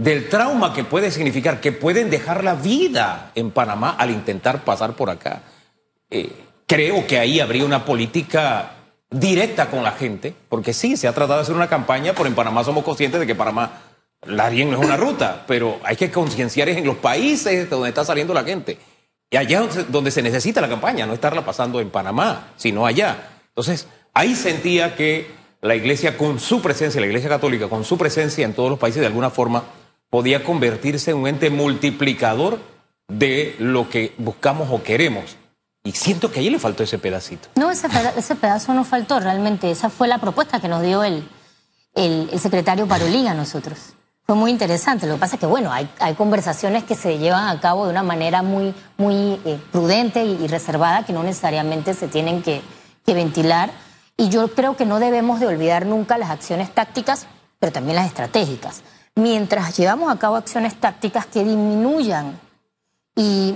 del 0.00 0.30
trauma 0.30 0.72
que 0.72 0.82
puede 0.82 1.10
significar 1.10 1.60
que 1.60 1.72
pueden 1.72 2.08
dejar 2.08 2.42
la 2.42 2.54
vida 2.54 3.32
en 3.34 3.50
Panamá 3.50 3.96
al 3.98 4.10
intentar 4.10 4.64
pasar 4.64 4.94
por 4.94 5.10
acá. 5.10 5.42
Eh, 6.08 6.32
creo 6.66 7.06
que 7.06 7.18
ahí 7.18 7.38
habría 7.38 7.66
una 7.66 7.84
política 7.84 8.76
directa 9.10 9.68
con 9.68 9.82
la 9.82 9.92
gente, 9.92 10.34
porque 10.48 10.72
sí, 10.72 10.96
se 10.96 11.06
ha 11.06 11.12
tratado 11.12 11.36
de 11.36 11.42
hacer 11.42 11.54
una 11.54 11.68
campaña, 11.68 12.14
pero 12.14 12.26
en 12.26 12.34
Panamá 12.34 12.64
somos 12.64 12.82
conscientes 12.82 13.20
de 13.20 13.26
que 13.26 13.34
Panamá, 13.34 13.82
la 14.24 14.48
bien 14.48 14.70
no 14.70 14.80
es 14.80 14.86
una 14.86 14.96
ruta, 14.96 15.44
pero 15.46 15.78
hay 15.84 15.96
que 15.96 16.10
concienciar 16.10 16.70
en 16.70 16.86
los 16.86 16.96
países 16.96 17.68
donde 17.68 17.90
está 17.90 18.02
saliendo 18.02 18.32
la 18.32 18.44
gente. 18.44 18.78
Y 19.28 19.36
allá 19.36 19.68
donde 19.88 20.10
se 20.10 20.22
necesita 20.22 20.62
la 20.62 20.68
campaña, 20.70 21.04
no 21.04 21.12
estarla 21.12 21.44
pasando 21.44 21.78
en 21.78 21.90
Panamá, 21.90 22.54
sino 22.56 22.86
allá. 22.86 23.32
Entonces, 23.48 23.86
ahí 24.14 24.34
sentía 24.34 24.96
que 24.96 25.30
la 25.60 25.74
iglesia 25.74 26.16
con 26.16 26.40
su 26.40 26.62
presencia, 26.62 27.02
la 27.02 27.06
iglesia 27.06 27.28
católica 27.28 27.68
con 27.68 27.84
su 27.84 27.98
presencia 27.98 28.46
en 28.46 28.54
todos 28.54 28.70
los 28.70 28.78
países 28.78 29.00
de 29.02 29.06
alguna 29.06 29.28
forma 29.28 29.62
podía 30.10 30.44
convertirse 30.44 31.12
en 31.12 31.18
un 31.18 31.28
ente 31.28 31.50
multiplicador 31.50 32.58
de 33.08 33.56
lo 33.58 33.88
que 33.88 34.14
buscamos 34.18 34.68
o 34.70 34.82
queremos. 34.82 35.36
Y 35.82 35.92
siento 35.92 36.30
que 36.30 36.40
ahí 36.40 36.50
le 36.50 36.58
faltó 36.58 36.82
ese 36.82 36.98
pedacito. 36.98 37.48
No, 37.56 37.70
ese, 37.70 37.88
pedazo, 38.36 38.74
no 38.74 38.84
faltó 38.84 39.18
realmente. 39.18 39.70
Esa 39.70 39.88
fue 39.88 40.08
la 40.08 40.18
propuesta 40.18 40.60
que 40.60 40.68
nos 40.68 40.82
dio 40.82 41.02
el, 41.02 41.26
el, 41.94 42.28
el 42.30 42.38
secretario 42.38 42.86
Parolín 42.86 43.28
a 43.28 43.34
nosotros 43.34 43.94
fue 44.30 44.36
muy 44.36 44.52
interesante. 44.52 45.08
Lo 45.08 45.14
que 45.14 45.20
pasa 45.20 45.34
es 45.34 45.40
que, 45.40 45.46
bueno, 45.46 45.72
hay, 45.72 45.90
hay 45.98 46.14
conversaciones 46.14 46.84
que 46.84 46.94
se 46.94 47.18
llevan 47.18 47.48
a 47.48 47.60
cabo 47.60 47.86
de 47.86 47.90
una 47.90 48.04
manera 48.04 48.42
muy, 48.42 48.72
muy 48.96 49.40
eh, 49.44 49.58
prudente 49.72 50.24
y, 50.24 50.46
reservada 50.46 51.04
que 51.04 51.12
no 51.12 51.24
necesariamente 51.24 51.94
se 51.94 52.06
tienen 52.06 52.40
que, 52.40 52.62
que 53.04 53.14
ventilar. 53.14 53.72
Y 54.16 54.28
yo 54.28 54.46
creo 54.54 54.76
que 54.76 54.86
no 54.86 55.00
debemos 55.00 55.40
de 55.40 55.48
olvidar 55.48 55.84
nunca 55.84 56.16
las 56.16 56.30
acciones 56.30 56.72
tácticas, 56.72 57.26
pero 57.58 57.72
también 57.72 57.96
las 57.96 58.06
estratégicas. 58.06 58.82
Mientras 59.20 59.76
llevamos 59.76 60.12
a 60.12 60.18
cabo 60.18 60.36
acciones 60.36 60.74
tácticas 60.74 61.26
que 61.26 61.44
disminuyan 61.44 62.40
y 63.14 63.54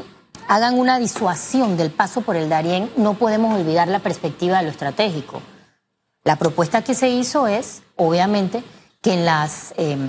hagan 0.49 0.79
una 0.79 0.99
disuasión 0.99 1.77
del 1.77 1.91
paso 1.91 2.21
por 2.21 2.37
el 2.37 2.49
Darién, 2.49 2.91
no 2.97 3.15
podemos 3.15 3.59
olvidar 3.59 3.89
la 3.89 4.01
perspectiva 4.01 4.59
de 4.59 4.65
lo 4.65 4.71
estratégico. 4.71 5.41
La 6.23 6.37
propuesta 6.37 6.83
que 6.83 6.95
se 6.95 7.09
hizo 7.09 7.47
es, 7.47 7.83
obviamente, 7.97 8.63
que 9.01 9.15
en 9.15 9.25
las 9.25 9.75
em, 9.77 10.07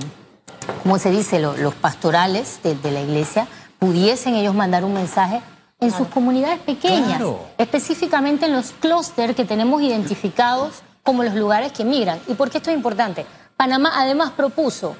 como 0.82 0.98
se 0.98 1.10
dice, 1.10 1.38
los 1.38 1.74
pastorales 1.74 2.60
de, 2.62 2.90
la 2.90 3.00
iglesia 3.00 3.46
pudiesen 3.78 4.34
ellos 4.34 4.54
mandar 4.54 4.84
un 4.84 4.94
mensaje 4.94 5.42
en 5.80 5.92
sus 5.92 6.08
comunidades 6.08 6.58
pequeñas, 6.60 7.22
específicamente 7.58 8.46
en 8.46 8.52
los 8.52 8.72
clústeres 8.72 9.36
que 9.36 9.44
tenemos 9.44 9.82
identificados 9.82 10.82
como 11.02 11.22
los 11.22 11.34
lugares 11.34 11.72
que 11.72 11.84
migran. 11.84 12.18
¿Y 12.26 12.34
por 12.34 12.50
qué 12.50 12.58
esto 12.58 12.70
es 12.70 12.76
importante? 12.76 13.26
Panamá 13.56 13.92
además 13.94 14.32
propuso, 14.32 14.96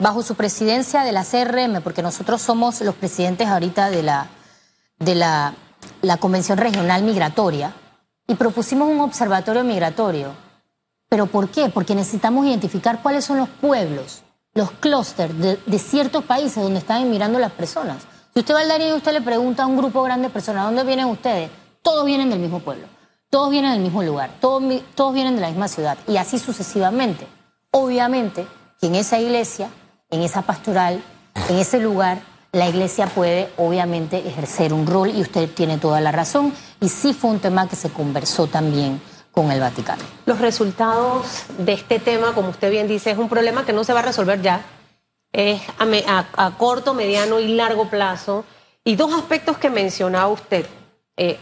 bajo 0.00 0.22
su 0.22 0.34
presidencia 0.34 1.04
de 1.04 1.12
la 1.12 1.24
CRM, 1.24 1.82
porque 1.82 2.02
nosotros 2.02 2.42
somos 2.42 2.80
los 2.80 2.96
presidentes 2.96 3.46
ahorita 3.46 3.90
de 3.90 4.02
la, 4.02 4.26
de 4.98 5.14
la, 5.14 5.54
la 6.02 6.16
Convención 6.16 6.58
Regional 6.58 7.04
Migratoria, 7.04 7.74
y 8.26 8.34
propusimos 8.34 8.88
un 8.88 9.00
observatorio 9.00 9.62
migratorio. 9.62 10.32
¿Pero 11.08 11.26
por 11.26 11.48
qué? 11.48 11.68
Porque 11.68 11.94
necesitamos 11.94 12.46
identificar 12.46 13.02
cuáles 13.02 13.24
son 13.24 13.38
los 13.38 13.48
pueblos 13.48 14.22
los 14.54 14.70
clústeres 14.72 15.36
de, 15.38 15.78
ciertos 15.78 16.24
países 16.24 16.62
donde 16.62 16.80
están 16.80 17.02
emigrando 17.02 17.38
las 17.38 17.52
personas. 17.52 17.98
Si 18.32 18.40
usted 18.40 18.54
va 18.54 18.60
al 18.60 18.68
Darío 18.68 18.88
y 18.90 18.92
usted 18.92 19.12
le 19.12 19.20
pregunta 19.20 19.62
a 19.64 19.66
un 19.66 19.76
grupo 19.76 20.02
grande 20.02 20.28
de 20.28 20.32
personas, 20.32 20.64
¿dónde 20.64 20.84
vienen 20.84 21.06
ustedes? 21.06 21.50
Todos 21.82 22.04
vienen 22.04 22.30
del 22.30 22.40
mismo 22.40 22.60
pueblo, 22.60 22.86
todos 23.30 23.50
vienen 23.50 23.72
del 23.72 23.80
mismo 23.80 24.02
lugar, 24.02 24.30
todos, 24.40 24.62
todos 24.94 25.14
vienen 25.14 25.36
de 25.36 25.40
la 25.40 25.48
misma 25.48 25.68
ciudad 25.68 25.98
y 26.06 26.16
así 26.16 26.38
sucesivamente. 26.38 27.26
Obviamente 27.70 28.46
que 28.80 28.88
en 28.88 28.96
esa 28.96 29.18
iglesia, 29.18 29.70
en 30.10 30.22
esa 30.22 30.42
pastoral, 30.42 31.02
en 31.48 31.58
ese 31.58 31.78
lugar, 31.80 32.20
la 32.52 32.68
iglesia 32.68 33.06
puede 33.06 33.48
obviamente 33.56 34.26
ejercer 34.26 34.72
un 34.72 34.86
rol 34.86 35.10
y 35.10 35.20
usted 35.20 35.48
tiene 35.50 35.78
toda 35.78 36.00
la 36.00 36.10
razón 36.10 36.52
y 36.80 36.88
sí 36.88 37.14
fue 37.14 37.30
un 37.30 37.38
tema 37.38 37.68
que 37.68 37.76
se 37.76 37.90
conversó 37.90 38.48
también 38.48 39.00
con 39.30 39.52
el 39.52 39.60
Vaticano. 39.60 40.02
Los 40.26 40.40
resultados 40.40 41.44
de 41.58 41.72
este 41.72 42.00
tema, 42.00 42.32
como 42.32 42.48
usted 42.48 42.70
bien 42.70 42.88
dice, 42.88 43.12
es 43.12 43.18
un 43.18 43.28
problema 43.28 43.64
que 43.64 43.72
no 43.72 43.84
se 43.84 43.92
va 43.92 44.00
a 44.00 44.02
resolver 44.02 44.42
ya, 44.42 44.62
es 45.32 45.62
a, 45.78 46.50
corto, 46.58 46.92
mediano 46.94 47.38
y 47.38 47.54
largo 47.54 47.88
plazo. 47.88 48.44
Y 48.82 48.96
dos 48.96 49.12
aspectos 49.12 49.58
que 49.58 49.70
mencionaba 49.70 50.26
usted, 50.28 50.66
eh, 51.16 51.38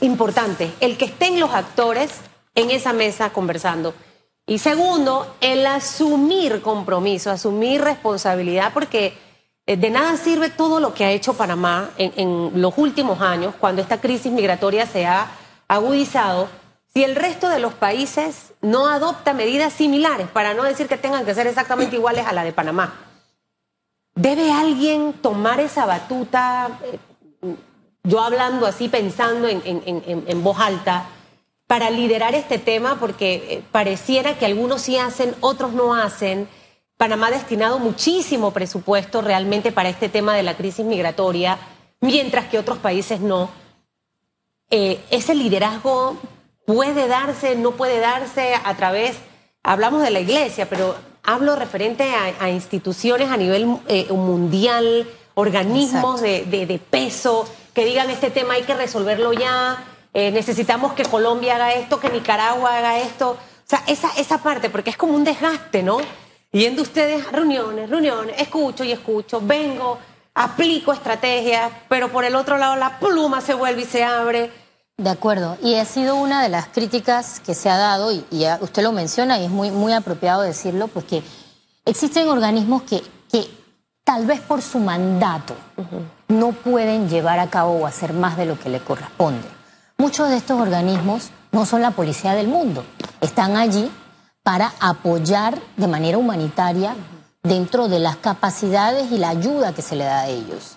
importantes, 0.00 0.70
el 0.80 0.96
que 0.96 1.06
estén 1.06 1.40
los 1.40 1.50
actores 1.50 2.12
en 2.54 2.70
esa 2.70 2.92
mesa 2.92 3.30
conversando 3.30 3.94
Y 4.46 4.58
segundo, 4.58 5.36
el 5.40 5.66
asumir 5.66 6.62
compromiso, 6.62 7.30
asumir 7.32 7.82
responsabilidad, 7.82 8.72
porque 8.72 9.18
eh, 9.66 9.76
de 9.76 9.90
nada 9.90 10.16
sirve 10.16 10.50
todo 10.50 10.78
lo 10.78 10.94
que 10.94 11.04
ha 11.04 11.10
hecho 11.10 11.34
Panamá 11.34 11.90
en, 11.98 12.12
en 12.16 12.62
los 12.62 12.74
últimos 12.78 13.20
años, 13.20 13.54
cuando 13.58 13.82
esta 13.82 14.00
crisis 14.00 14.30
migratoria 14.30 14.86
se 14.86 15.04
ha 15.06 15.26
agudizado, 15.66 16.48
si 16.94 17.02
el 17.02 17.16
resto 17.16 17.48
de 17.48 17.58
los 17.58 17.74
países 17.74 18.52
no 18.62 18.86
adopta 18.86 19.34
medidas 19.34 19.72
similares, 19.72 20.28
para 20.28 20.54
no 20.54 20.62
decir 20.62 20.86
que 20.86 20.96
tengan 20.96 21.24
que 21.24 21.34
ser 21.34 21.48
exactamente 21.48 21.96
iguales 22.00 22.24
a 22.26 22.32
la 22.32 22.44
de 22.44 22.52
Panamá. 22.52 22.94
¿Debe 24.14 24.52
alguien 24.52 25.12
tomar 25.14 25.58
esa 25.60 25.84
batuta? 25.86 26.68
eh, 26.84 26.98
Yo 28.04 28.20
hablando 28.22 28.64
así, 28.66 28.88
pensando 28.88 29.48
en, 29.48 29.60
en- 29.64 29.82
en- 30.06 30.24
en 30.28 30.42
voz 30.44 30.58
alta, 30.60 31.06
para 31.66 31.90
liderar 31.90 32.34
este 32.34 32.58
tema, 32.58 32.98
porque 33.00 33.34
eh, 33.34 33.62
pareciera 33.72 34.38
que 34.38 34.46
algunos 34.46 34.82
sí 34.82 34.98
hacen, 34.98 35.34
otros 35.40 35.72
no 35.72 35.94
hacen. 35.94 36.48
Panamá 36.96 37.26
ha 37.26 37.30
destinado 37.32 37.78
muchísimo 37.78 38.52
presupuesto 38.52 39.20
realmente 39.20 39.72
para 39.72 39.88
este 39.88 40.08
tema 40.08 40.34
de 40.36 40.42
la 40.42 40.56
crisis 40.56 40.84
migratoria, 40.86 41.58
mientras 42.00 42.46
que 42.46 42.58
otros 42.58 42.78
países 42.78 43.20
no. 43.20 43.50
Eh, 44.70 45.00
ese 45.10 45.34
liderazgo 45.34 46.16
puede 46.66 47.06
darse, 47.06 47.54
no 47.56 47.72
puede 47.72 48.00
darse 48.00 48.54
a 48.64 48.74
través, 48.76 49.16
hablamos 49.62 50.02
de 50.02 50.10
la 50.10 50.20
iglesia, 50.20 50.68
pero 50.68 50.96
hablo 51.22 51.54
referente 51.56 52.14
a, 52.14 52.34
a 52.44 52.50
instituciones 52.50 53.30
a 53.30 53.36
nivel 53.36 53.76
eh, 53.88 54.06
mundial, 54.12 55.08
organismos 55.34 56.20
de, 56.20 56.44
de- 56.44 56.66
de 56.66 56.78
peso, 56.78 57.48
que 57.74 57.84
digan 57.84 58.08
este 58.10 58.30
tema 58.30 58.54
hay 58.54 58.62
que 58.62 58.74
resolverlo 58.74 59.32
ya, 59.32 59.84
eh, 60.18 60.30
necesitamos 60.30 60.94
que 60.94 61.04
Colombia 61.04 61.56
haga 61.56 61.74
esto, 61.74 62.00
que 62.00 62.08
Nicaragua 62.08 62.78
haga 62.78 62.98
esto. 63.00 63.32
O 63.32 63.36
sea, 63.66 63.82
esa, 63.86 64.08
esa 64.16 64.38
parte, 64.38 64.70
porque 64.70 64.88
es 64.88 64.96
como 64.96 65.12
un 65.12 65.24
desgaste, 65.24 65.82
¿no? 65.82 65.98
Yendo 66.52 66.80
ustedes 66.80 67.26
a 67.26 67.32
reuniones, 67.32 67.90
reuniones, 67.90 68.34
escucho 68.40 68.82
y 68.82 68.92
escucho, 68.92 69.42
vengo, 69.42 69.98
aplico 70.34 70.94
estrategias, 70.94 71.70
pero 71.90 72.10
por 72.10 72.24
el 72.24 72.34
otro 72.34 72.56
lado 72.56 72.76
la 72.76 72.98
pluma 72.98 73.42
se 73.42 73.52
vuelve 73.52 73.82
y 73.82 73.84
se 73.84 74.04
abre. 74.04 74.50
De 74.96 75.10
acuerdo, 75.10 75.58
y 75.62 75.74
ha 75.74 75.84
sido 75.84 76.16
una 76.16 76.42
de 76.42 76.48
las 76.48 76.68
críticas 76.68 77.38
que 77.40 77.54
se 77.54 77.68
ha 77.68 77.76
dado, 77.76 78.10
y, 78.10 78.24
usted 78.62 78.82
lo 78.82 78.92
menciona, 78.92 79.38
y 79.38 79.44
es 79.44 79.50
muy, 79.50 79.70
muy 79.70 79.92
apropiado 79.92 80.40
decirlo, 80.40 80.88
pues 80.88 81.04
que 81.04 81.22
existen 81.84 82.26
organismos 82.30 82.84
que, 82.84 83.02
que 83.30 83.50
tal 84.02 84.24
vez 84.24 84.40
por 84.40 84.62
su 84.62 84.78
mandato 84.78 85.54
no 86.28 86.52
pueden 86.52 87.06
llevar 87.10 87.38
a 87.38 87.50
cabo 87.50 87.72
o 87.72 87.86
hacer 87.86 88.14
más 88.14 88.38
de 88.38 88.46
lo 88.46 88.58
que 88.58 88.70
le 88.70 88.80
corresponde. 88.80 89.55
Muchos 89.98 90.28
de 90.28 90.36
estos 90.36 90.60
organismos 90.60 91.30
no 91.52 91.64
son 91.64 91.80
la 91.80 91.90
policía 91.92 92.34
del 92.34 92.48
mundo, 92.48 92.84
están 93.22 93.56
allí 93.56 93.90
para 94.42 94.74
apoyar 94.78 95.58
de 95.78 95.88
manera 95.88 96.18
humanitaria 96.18 96.94
dentro 97.42 97.88
de 97.88 97.98
las 97.98 98.16
capacidades 98.16 99.10
y 99.10 99.16
la 99.16 99.30
ayuda 99.30 99.72
que 99.72 99.80
se 99.80 99.96
le 99.96 100.04
da 100.04 100.20
a 100.20 100.28
ellos. 100.28 100.76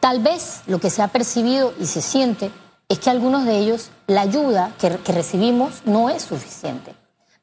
Tal 0.00 0.20
vez 0.20 0.62
lo 0.66 0.80
que 0.80 0.88
se 0.88 1.02
ha 1.02 1.08
percibido 1.08 1.74
y 1.78 1.84
se 1.84 2.00
siente 2.00 2.50
es 2.88 2.98
que 2.98 3.10
algunos 3.10 3.44
de 3.44 3.58
ellos, 3.58 3.90
la 4.06 4.22
ayuda 4.22 4.72
que, 4.78 4.96
que 5.00 5.12
recibimos 5.12 5.82
no 5.84 6.08
es 6.08 6.22
suficiente. 6.22 6.94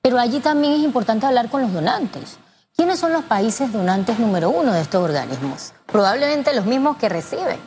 Pero 0.01 0.17
allí 0.19 0.39
también 0.39 0.73
es 0.73 0.79
importante 0.79 1.27
hablar 1.27 1.49
con 1.49 1.61
los 1.61 1.73
donantes. 1.73 2.37
¿Quiénes 2.75 2.99
son 2.99 3.13
los 3.13 3.23
países 3.23 3.71
donantes 3.71 4.17
número 4.17 4.49
uno 4.49 4.73
de 4.73 4.81
estos 4.81 5.03
organismos? 5.03 5.73
Probablemente 5.85 6.55
los 6.55 6.65
mismos 6.65 6.97
que 6.97 7.07
reciben 7.07 7.59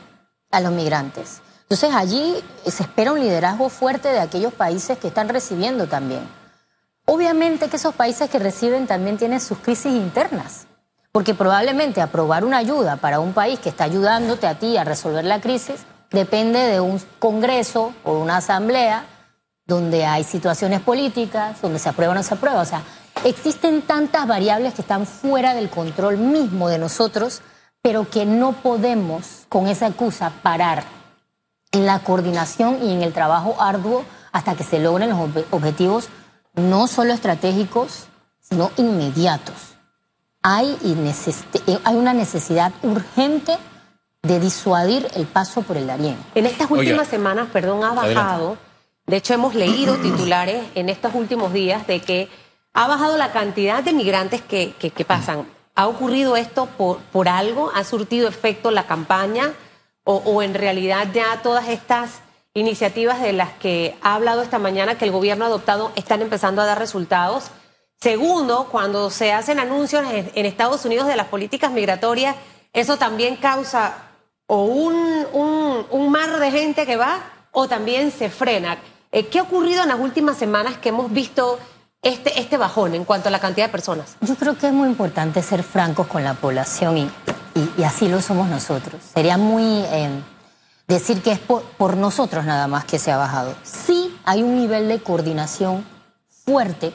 a 0.51 0.61
los 0.61 0.73
migrantes. 0.73 1.43
Entonces 1.69 1.97
allí 1.97 2.37
se 2.65 2.85
espera 2.85 3.13
un 3.13 3.19
liderazgo 3.19 3.69
fuerte 3.69 4.09
de 4.09 4.21
aquellos 4.21 4.53
países 4.53 4.99
que 4.99 5.09
están 5.09 5.29
recibiendo 5.29 5.89
también. 5.89 6.21
Obviamente 7.07 7.69
que 7.69 7.77
esos 7.77 7.95
países 7.95 8.31
que 8.31 8.39
reciben 8.39 8.87
también 8.87 9.17
tienen 9.17 9.41
sus 9.41 9.59
crisis 9.59 9.93
internas, 9.93 10.69
porque 11.11 11.35
probablemente 11.35 12.01
aprobar 12.01 12.45
una 12.45 12.59
ayuda 12.59 12.97
para 12.97 13.19
un 13.19 13.33
país 13.33 13.59
que 13.59 13.69
está 13.69 13.83
ayudándote 13.83 14.47
a 14.47 14.59
ti 14.61 14.77
a 14.77 14.85
resolver 14.85 15.25
la 15.25 15.41
crisis 15.41 15.85
depende 16.13 16.61
de 16.61 16.79
un 16.79 17.03
congreso 17.19 17.93
o 18.05 18.13
una 18.13 18.37
asamblea 18.37 19.05
donde 19.67 20.05
hay 20.07 20.23
situaciones 20.23 20.81
políticas, 20.81 21.61
donde 21.61 21.81
se 21.81 21.89
aprueba 21.89 22.13
o 22.13 22.15
no 22.15 22.23
se 22.23 22.35
aprueba. 22.35 22.61
O 22.61 22.65
sea, 22.65 22.83
existen 23.25 23.83
tantas 23.83 24.29
variables 24.29 24.75
que 24.75 24.83
están 24.83 25.05
fuera 25.05 25.53
del 25.55 25.69
control 25.69 26.17
mismo 26.17 26.69
de 26.69 26.79
nosotros, 26.79 27.43
pero 27.83 28.09
que 28.09 28.25
no 28.25 28.53
podemos 28.53 29.47
con 29.49 29.67
esa 29.67 29.89
excusa 29.89 30.31
parar 30.45 30.96
en 31.77 31.87
la 31.87 31.99
coordinación 32.01 32.79
y 32.83 32.93
en 32.93 33.03
el 33.03 33.13
trabajo 33.13 33.57
arduo 33.61 34.05
hasta 34.33 34.55
que 34.55 34.65
se 34.65 34.79
logren 34.79 35.11
los 35.11 35.19
ob- 35.19 35.45
objetivos 35.51 36.09
no 36.55 36.87
solo 36.87 37.13
estratégicos, 37.13 38.05
sino 38.41 38.71
inmediatos. 38.77 39.55
Hay, 40.43 40.77
eh, 41.67 41.79
hay 41.85 41.97
una 41.97 42.15
necesidad 42.15 42.73
urgente 42.83 43.59
de 44.23 44.41
disuadir 44.41 45.07
el 45.15 45.27
paso 45.27 45.63
por 45.63 45.77
el 45.77 45.87
Darién. 45.87 46.17
En 46.35 46.47
estas 46.47 46.71
Oiga. 46.71 46.81
últimas 46.83 47.09
semanas, 47.09 47.49
perdón, 47.53 47.85
ha 47.85 47.89
Adelante. 47.91 48.15
bajado. 48.15 48.57
De 49.07 49.17
hecho, 49.17 49.35
hemos 49.35 49.55
leído 49.55 49.97
titulares 50.03 50.65
en 50.75 50.89
estos 50.89 51.15
últimos 51.15 51.53
días 51.53 51.87
de 51.87 52.01
que 52.01 52.29
ha 52.73 52.87
bajado 52.87 53.17
la 53.17 53.33
cantidad 53.33 53.83
de 53.83 53.93
migrantes 53.93 54.41
que, 54.43 54.75
que- 54.79 54.91
que 54.91 55.05
pasan. 55.05 55.47
¿Ha 55.75 55.89
ocurrido 55.89 56.37
esto 56.37 56.67
por, 56.79 56.99
por 57.13 57.29
algo? 57.29 57.71
¿Ha 57.75 57.85
surtido 57.85 58.29
efecto 58.29 58.71
la 58.71 58.87
campaña? 58.87 59.53
O, 60.09 60.41
en 60.41 60.55
realidad 60.55 61.09
ya 61.13 61.43
todas 61.43 61.69
estas 61.69 62.21
iniciativas 62.55 63.21
de 63.21 63.33
las 63.33 63.51
que 63.55 63.97
ha 64.03 64.15
hablado 64.15 64.41
esta 64.41 64.61
mañana 64.61 64.97
que 64.97 65.05
el 65.05 65.11
gobierno 65.11 65.45
ha 65.45 65.49
adoptado 65.49 65.91
están 65.97 66.23
empezando 66.23 66.63
a 66.63 66.65
dar 66.65 66.79
resultados? 66.79 67.51
Segundo, 68.01 68.69
cuando 68.71 69.11
se 69.11 69.33
hacen 69.33 69.59
anuncios 69.59 70.05
en, 70.13 70.31
en 70.33 70.47
Estados 70.47 70.85
Unidos 70.85 71.09
de 71.09 71.17
las 71.17 71.27
políticas 71.27 71.73
migratorias, 71.73 72.37
eso 72.73 72.97
también 72.99 73.35
causa 73.37 73.95
o 74.47 74.63
un, 74.65 74.95
un- 75.33 75.87
un 75.91 76.11
mar 76.13 76.39
de 76.39 76.51
gente 76.53 76.87
que 76.87 76.97
va 76.97 77.19
o 77.51 77.67
también 77.67 78.13
se 78.13 78.31
frena. 78.31 78.79
Eh, 79.11 79.27
¿Qué 79.27 79.41
ha 79.41 79.43
ocurrido 79.43 79.83
en 79.83 79.89
las 79.89 79.99
últimas 79.99 80.37
semanas 80.37 80.77
que 80.79 80.91
hemos 80.91 81.11
visto 81.13 81.59
este, 82.03 82.41
este 82.41 82.57
bajón 82.57 82.95
en 82.95 83.05
cuanto 83.05 83.29
a 83.29 83.33
la 83.33 83.41
cantidad 83.41 83.67
de 83.67 83.73
personas? 83.73 84.17
Yo 84.21 84.37
creo 84.37 84.57
que 84.57 84.69
es 84.69 84.73
muy 84.73 84.89
importante 84.89 85.43
ser 85.43 85.63
francos 85.63 86.07
con 86.07 86.25
la 86.25 86.35
población 86.35 86.99
y, 86.99 87.11
así 87.85 88.09
lo 88.09 88.21
somos 88.21 88.49
nosotros. 88.49 89.01
Sería 89.15 89.39
muy 89.39 89.65
eh, 89.65 90.11
decir 90.87 91.23
que 91.23 91.33
es 91.33 91.39
por, 91.39 91.63
por 91.63 91.97
nosotros 91.97 92.45
nada 92.45 92.67
más 92.67 92.85
que 92.85 92.99
se 92.99 93.11
ha 93.11 93.17
bajado. 93.17 93.55
Sí 93.63 94.17
hay 94.25 94.43
un 94.43 94.57
nivel 94.57 94.89
de 94.89 95.01
coordinación 95.01 95.85
fuerte 96.45 96.93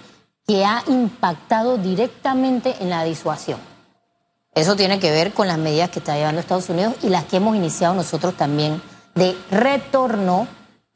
que 0.48 0.66
ha 0.66 0.84
impactado 0.88 1.78
directamente 1.78 2.76
en 2.80 2.90
la 2.90 3.04
disuasión. 3.04 3.60
Eso 4.54 4.76
tiene 4.76 5.00
que 5.00 5.12
ver 5.12 5.34
con 5.34 5.48
las 5.48 5.58
medidas 5.58 5.90
que 5.90 6.00
está 6.00 6.16
llevando 6.16 6.42
Estados 6.42 6.70
Unidos 6.70 6.96
y 7.02 7.10
las 7.10 7.24
que 7.24 7.38
hemos 7.38 7.56
iniciado 7.56 7.94
nosotros 7.94 8.36
también 8.36 8.82
de 9.16 9.38
retorno 9.50 10.48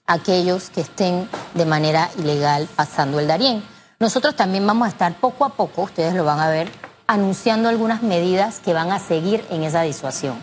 a 0.05 0.13
aquellos 0.13 0.69
que 0.69 0.81
estén 0.81 1.29
de 1.53 1.65
manera 1.65 2.09
ilegal 2.17 2.67
pasando 2.75 3.19
el 3.19 3.27
Darién. 3.27 3.63
Nosotros 3.99 4.35
también 4.35 4.65
vamos 4.67 4.85
a 4.87 4.89
estar 4.89 5.13
poco 5.15 5.45
a 5.45 5.49
poco, 5.49 5.83
ustedes 5.83 6.13
lo 6.13 6.25
van 6.25 6.39
a 6.39 6.49
ver, 6.49 6.69
anunciando 7.07 7.69
algunas 7.69 8.01
medidas 8.03 8.59
que 8.59 8.73
van 8.73 8.91
a 8.91 8.99
seguir 8.99 9.45
en 9.49 9.63
esa 9.63 9.81
disuasión. 9.83 10.35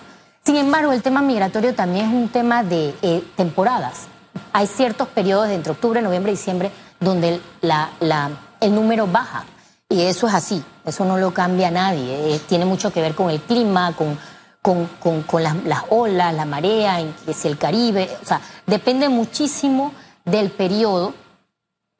Sin 0.44 0.56
embargo, 0.56 0.92
el 0.92 1.02
tema 1.02 1.22
migratorio 1.22 1.74
también 1.74 2.06
es 2.08 2.12
un 2.14 2.28
tema 2.28 2.62
de 2.64 2.94
eh, 3.02 3.22
temporadas. 3.36 4.06
Hay 4.52 4.66
ciertos 4.66 5.08
periodos 5.08 5.48
entre 5.50 5.72
octubre, 5.72 6.00
noviembre 6.02 6.32
y 6.32 6.36
diciembre 6.36 6.70
donde 6.98 7.40
el 8.60 8.74
número 8.74 9.06
baja. 9.06 9.44
Y 9.88 10.02
eso 10.02 10.26
es 10.26 10.34
así, 10.34 10.64
eso 10.86 11.04
no 11.04 11.18
lo 11.18 11.34
cambia 11.34 11.70
nadie. 11.70 12.34
eh, 12.34 12.40
tiene 12.48 12.64
mucho 12.64 12.92
que 12.92 13.00
ver 13.02 13.14
con 13.14 13.28
el 13.28 13.40
clima, 13.42 13.92
con, 13.94 14.18
con, 14.62 14.86
con- 14.98 15.22
con 15.24 15.42
las, 15.42 15.54
las 15.64 15.82
olas, 15.90 16.32
la 16.34 16.46
marea, 16.46 17.00
en 17.00 17.14
si 17.34 17.48
el 17.48 17.58
Caribe. 17.58 18.08
O 18.22 18.26
sea, 18.26 18.40
depende 18.66 19.08
muchísimo 19.10 19.92
del 20.24 20.50
periodo, 20.50 21.12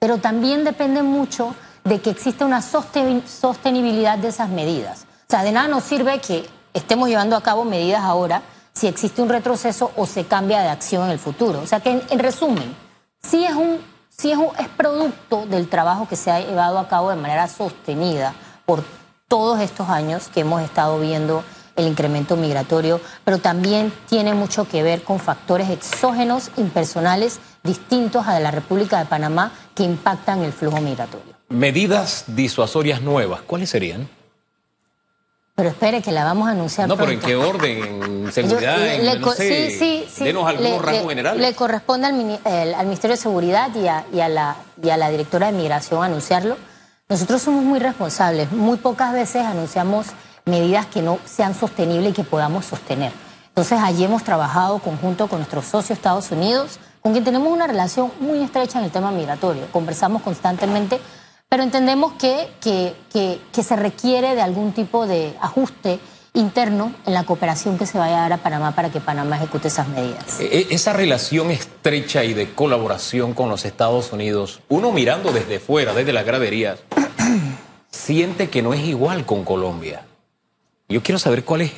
pero 0.03 0.19
también 0.19 0.65
depende 0.65 1.01
mucho 1.05 1.55
de 1.85 2.01
que 2.01 2.11
exista 2.11 2.45
una 2.45 2.61
sosten- 2.61 3.25
sostenibilidad 3.25 4.19
de 4.19 4.29
esas 4.29 4.49
medidas. 4.49 5.03
O 5.29 5.31
sea, 5.31 5.45
de 5.45 5.53
nada 5.53 5.69
nos 5.69 5.85
sirve 5.85 6.19
que 6.19 6.45
estemos 6.75 7.09
llevando 7.09 7.37
a 7.37 7.41
cabo 7.41 7.65
medidas 7.65 8.03
ahora 8.03 8.43
si 8.73 8.89
existe 8.89 9.23
un 9.23 9.29
retroceso 9.29 9.93
o 9.97 10.05
se 10.05 10.25
cambia 10.25 10.61
de 10.63 10.71
acción 10.71 11.05
en 11.05 11.13
el 11.13 11.21
futuro. 11.21 11.61
O 11.61 11.69
sea 11.69 11.79
que, 11.79 11.93
en, 11.93 12.03
en 12.11 12.19
resumen, 12.19 12.75
sí 13.23 13.45
es 13.45 13.55
un, 13.55 13.79
sí 14.09 14.33
es 14.33 14.39
un 14.39 14.49
es 14.59 14.67
producto 14.77 15.47
del 15.47 15.69
trabajo 15.69 16.09
que 16.09 16.17
se 16.17 16.33
ha 16.33 16.41
llevado 16.41 16.81
a 16.81 16.89
cabo 16.89 17.11
de 17.11 17.17
manera 17.17 17.47
sostenida 17.47 18.35
por 18.67 18.83
todos 19.29 19.61
estos 19.61 19.89
años 19.89 20.27
que 20.35 20.41
hemos 20.41 20.63
estado 20.63 20.99
viendo 20.99 21.45
el 21.77 21.87
incremento 21.87 22.37
migratorio, 22.37 23.01
pero 23.25 23.39
también 23.39 23.93
tiene 24.09 24.35
mucho 24.35 24.67
que 24.69 24.83
ver 24.83 25.03
con 25.03 25.19
factores 25.19 25.71
exógenos, 25.71 26.51
impersonales, 26.57 27.41
distintos 27.63 28.27
a 28.27 28.35
de 28.35 28.41
la 28.41 28.51
República 28.51 28.99
de 28.99 29.07
Panamá 29.07 29.53
que 29.75 29.83
impactan 29.85 30.43
el 30.43 30.53
flujo 30.53 30.81
migratorio. 30.81 31.33
Medidas 31.49 32.25
disuasorias 32.29 33.01
nuevas, 33.03 33.41
¿cuáles 33.43 33.71
serían? 33.71 34.09
Pero 35.55 35.69
espere 35.69 36.01
que 36.01 36.13
la 36.13 36.25
vamos 36.25 36.49
a 36.49 36.53
anunciar 36.53 36.89
No, 36.89 36.97
pero 36.97 37.11
¿en 37.13 37.21
pronto. 37.21 37.27
qué 37.27 37.37
orden? 37.37 38.03
¿En 38.27 38.33
seguridad? 38.33 38.79
Yo- 38.79 38.85
en, 39.13 39.21
no 39.21 39.31
sé, 39.33 39.71
sí, 39.71 39.79
sí, 39.79 40.07
sí. 40.11 40.25
Denos 40.25 40.47
algunos 40.47 40.73
Le- 40.73 40.79
rasgos 40.79 41.03
le- 41.03 41.09
generales. 41.11 41.41
Le 41.43 41.55
corresponde 41.55 42.07
al, 42.07 42.15
mini- 42.15 42.41
el- 42.47 42.75
al 42.75 42.87
Ministerio 42.87 43.17
de 43.17 43.23
Seguridad 43.23 43.69
y 43.77 43.87
a, 43.87 44.05
y 44.13 44.21
a 44.21 44.29
la, 44.31 44.57
y 44.83 44.89
a 44.89 44.97
la 44.97 45.11
directora 45.11 45.53
de 45.53 45.59
Migración 45.59 46.03
anunciarlo. 46.03 46.57
Nosotros 47.09 47.43
somos 47.43 47.63
muy 47.65 47.79
responsables. 47.81 48.51
Muy 48.51 48.79
pocas 48.79 49.13
veces 49.13 49.45
anunciamos 49.45 50.07
medidas 50.45 50.87
que 50.87 51.03
no 51.03 51.19
sean 51.25 51.55
sostenibles 51.55 52.11
y 52.11 52.15
que 52.15 52.25
podamos 52.25 52.67
sostener. 52.67 53.13
Entonces 53.49 53.79
allí 53.83 54.05
hemos 54.05 54.25
trabajado 54.25 54.79
conjunto 54.79 55.29
con 55.29 55.39
nuestro 55.39 55.61
socio 55.63 55.95
Estados 55.95 56.31
Unidos, 56.31 56.79
con 57.03 57.13
quien 57.13 57.23
tenemos 57.23 57.53
una 57.53 57.67
relación 57.67 58.11
muy 58.19 58.43
estrecha 58.43 58.79
en 58.79 58.87
el 58.87 58.91
tema 58.91 59.11
migratorio. 59.11 59.67
Conversamos 59.73 60.23
constantemente, 60.23 60.99
pero 61.51 61.63
entendemos 61.63 62.15
que, 62.15 62.49
que, 62.63 62.95
que, 63.53 63.63
se 63.63 63.77
requiere 63.77 64.35
de 64.35 64.41
algún 64.41 64.73
tipo 64.73 65.07
de 65.07 65.37
ajuste 65.41 66.01
interno 66.33 66.95
en 67.05 67.13
la 67.13 67.25
cooperación 67.25 67.77
que 67.77 67.85
se 67.85 67.99
vaya 67.99 68.21
a 68.21 68.23
dar 68.23 68.33
a 68.33 68.39
Panamá 68.39 68.75
para 68.75 68.91
que 68.91 69.01
Panamá 69.01 69.37
ejecute 69.37 69.69
esas 69.69 69.87
medidas. 69.89 70.41
E, 70.41 70.47
e, 70.47 70.67
esa 70.71 70.95
relación 70.95 71.51
estrecha 71.51 72.25
y 72.25 72.33
de 72.33 72.55
colaboración 72.55 73.35
con 73.35 73.51
los 73.51 73.67
Estados 73.67 74.13
Unidos, 74.13 74.63
uno 74.71 74.93
mirando 74.93 75.31
desde 75.31 75.61
fuera, 75.61 75.93
desde 75.93 76.15
las 76.15 76.25
graderías, 76.25 76.79
siente 77.91 78.49
que 78.49 78.63
no 78.63 78.73
es 78.73 78.81
igual 78.81 79.27
con 79.27 79.45
Colombia. 79.45 80.07
Yo 80.93 81.03
quiero 81.03 81.19
saber 81.19 81.43
cuál 81.45 81.63
es, 81.63 81.73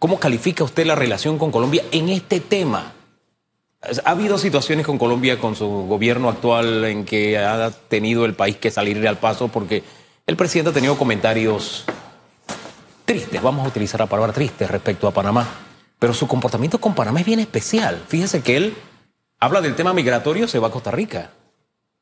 cómo 0.00 0.18
califica 0.18 0.64
usted 0.64 0.84
la 0.84 0.96
relación 0.96 1.38
con 1.38 1.52
Colombia 1.52 1.84
en 1.92 2.08
este 2.08 2.40
tema. 2.40 2.92
Ha 4.04 4.10
habido 4.10 4.38
situaciones 4.38 4.84
con 4.84 4.98
Colombia, 4.98 5.38
con 5.38 5.54
su 5.54 5.68
gobierno 5.86 6.28
actual, 6.28 6.84
en 6.84 7.04
que 7.04 7.38
ha 7.38 7.70
tenido 7.70 8.24
el 8.24 8.34
país 8.34 8.56
que 8.56 8.72
salir 8.72 9.06
al 9.06 9.18
paso 9.18 9.46
porque 9.46 9.84
el 10.26 10.36
presidente 10.36 10.70
ha 10.70 10.74
tenido 10.74 10.98
comentarios 10.98 11.84
tristes, 13.04 13.40
vamos 13.40 13.64
a 13.64 13.68
utilizar 13.68 14.00
la 14.00 14.06
palabra 14.06 14.32
triste 14.32 14.66
respecto 14.66 15.06
a 15.06 15.12
Panamá. 15.12 15.48
Pero 16.00 16.12
su 16.12 16.26
comportamiento 16.26 16.80
con 16.80 16.94
Panamá 16.94 17.20
es 17.20 17.26
bien 17.26 17.38
especial. 17.38 18.02
Fíjese 18.08 18.42
que 18.42 18.56
él 18.56 18.76
habla 19.38 19.60
del 19.60 19.76
tema 19.76 19.94
migratorio, 19.94 20.48
se 20.48 20.58
va 20.58 20.68
a 20.68 20.72
Costa 20.72 20.90
Rica. 20.90 21.30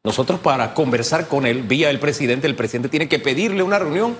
Nosotros 0.02 0.40
para 0.40 0.72
conversar 0.72 1.28
con 1.28 1.44
él, 1.44 1.62
vía 1.64 1.90
el 1.90 2.00
presidente, 2.00 2.46
el 2.46 2.54
presidente 2.54 2.88
tiene 2.88 3.06
que 3.06 3.18
pedirle 3.18 3.62
una 3.62 3.78
reunión 3.78 4.16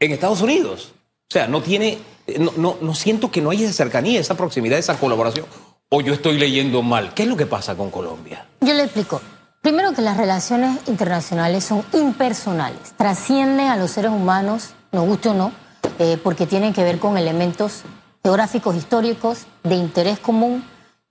en 0.00 0.10
Estados 0.10 0.40
Unidos. 0.40 0.92
O 1.28 1.32
sea, 1.32 1.48
no 1.48 1.60
tiene, 1.60 1.98
no, 2.38 2.76
no, 2.80 2.94
siento 2.94 3.32
que 3.32 3.40
no 3.40 3.50
haya 3.50 3.64
esa 3.64 3.72
cercanía, 3.72 4.20
esa 4.20 4.36
proximidad, 4.36 4.78
esa 4.78 4.96
colaboración. 4.96 5.46
O 5.88 6.00
yo 6.00 6.14
estoy 6.14 6.38
leyendo 6.38 6.82
mal. 6.82 7.14
¿Qué 7.14 7.24
es 7.24 7.28
lo 7.28 7.36
que 7.36 7.46
pasa 7.46 7.76
con 7.76 7.90
Colombia? 7.90 8.46
Yo 8.60 8.74
le 8.74 8.84
explico. 8.84 9.20
Primero 9.60 9.92
que 9.92 10.02
las 10.02 10.16
relaciones 10.16 10.78
internacionales 10.86 11.64
son 11.64 11.84
impersonales, 11.92 12.94
trascienden 12.96 13.66
a 13.66 13.76
los 13.76 13.90
seres 13.90 14.12
humanos, 14.12 14.74
nos 14.92 15.04
guste 15.06 15.30
o 15.30 15.34
no, 15.34 15.50
eh, 15.98 16.16
porque 16.22 16.46
tienen 16.46 16.72
que 16.72 16.84
ver 16.84 17.00
con 17.00 17.18
elementos 17.18 17.82
geográficos, 18.22 18.76
históricos, 18.76 19.46
de 19.64 19.74
interés 19.74 20.20
común, 20.20 20.64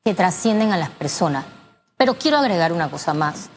que 0.05 0.13
trascienden 0.13 0.71
a 0.71 0.77
las 0.77 0.89
personas. 0.89 1.43
Pero 1.97 2.13
quiero 2.13 2.37
agregar 2.37 2.71
una 2.71 2.89
cosa 2.89 3.13
más. 3.13 3.49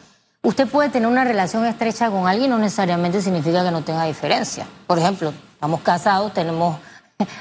Usted 0.42 0.66
puede 0.66 0.88
tener 0.88 1.08
una 1.08 1.22
relación 1.22 1.64
estrecha 1.66 2.10
con 2.10 2.26
alguien, 2.26 2.50
no 2.50 2.58
necesariamente 2.58 3.22
significa 3.22 3.62
que 3.62 3.70
no 3.70 3.82
tenga 3.82 4.04
diferencia. 4.04 4.66
Por 4.88 4.98
ejemplo, 4.98 5.32
estamos 5.58 5.80
casados, 5.80 6.32
tenemos 6.32 6.76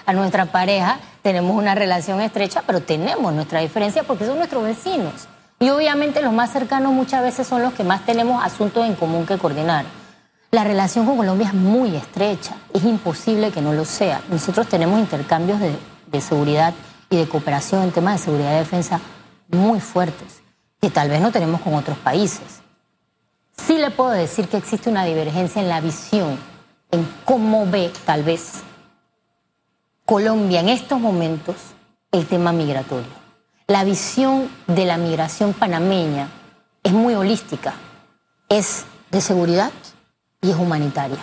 a 0.07 0.13
nuestra 0.13 0.47
pareja, 0.47 0.97
tenemos 1.21 1.55
una 1.55 1.75
relación 1.75 2.19
estrecha, 2.19 2.63
pero 2.65 2.81
tenemos 2.81 3.31
nuestra 3.31 3.59
diferencia 3.59 4.01
porque 4.01 4.25
son 4.25 4.37
nuestros 4.37 4.63
vecinos. 4.63 5.27
Y 5.59 5.69
obviamente 5.69 6.23
los 6.23 6.33
más 6.33 6.51
cercanos 6.51 6.93
muchas 6.93 7.21
veces 7.21 7.45
son 7.45 7.61
los 7.61 7.73
que 7.73 7.83
más 7.83 8.07
tenemos 8.07 8.43
asuntos 8.43 8.87
en 8.87 8.95
común 8.95 9.27
que 9.27 9.37
coordinar. 9.37 9.85
La 10.49 10.63
relación 10.63 11.05
con 11.05 11.17
Colombia 11.17 11.49
es 11.49 11.53
muy 11.53 11.95
estrecha, 11.95 12.55
es 12.73 12.83
imposible 12.83 13.51
que 13.51 13.61
no 13.61 13.71
lo 13.71 13.85
sea. 13.85 14.19
Nosotros 14.31 14.67
tenemos 14.67 14.99
intercambios 14.99 15.59
de, 15.59 15.77
de 16.07 16.21
seguridad 16.21 16.73
y 17.11 17.17
de 17.17 17.29
cooperación 17.29 17.83
en 17.83 17.91
temas 17.91 18.13
de 18.13 18.25
seguridad 18.25 18.55
y 18.55 18.57
defensa 18.57 18.99
muy 19.47 19.79
fuertes, 19.79 20.41
que 20.81 20.89
tal 20.89 21.09
vez 21.09 21.21
no 21.21 21.31
tenemos 21.31 21.61
con 21.61 21.75
otros 21.75 21.99
países. 21.99 22.61
Sí 23.55 23.77
le 23.77 23.91
puedo 23.91 24.09
decir 24.09 24.47
que 24.47 24.57
existe 24.57 24.89
una 24.89 25.05
divergencia 25.05 25.61
en 25.61 25.69
la 25.69 25.81
visión, 25.81 26.39
en 26.91 27.07
cómo 27.25 27.65
ve 27.65 27.91
tal 28.05 28.23
vez 28.23 28.63
Colombia 30.05 30.61
en 30.61 30.69
estos 30.69 30.99
momentos 30.99 31.55
el 32.11 32.25
tema 32.27 32.51
migratorio. 32.51 33.11
La 33.67 33.83
visión 33.83 34.49
de 34.67 34.85
la 34.85 34.97
migración 34.97 35.53
panameña 35.53 36.29
es 36.83 36.93
muy 36.93 37.15
holística, 37.15 37.73
es 38.47 38.85
de 39.11 39.19
seguridad 39.19 39.71
y 40.41 40.51
es 40.51 40.55
humanitaria, 40.55 41.19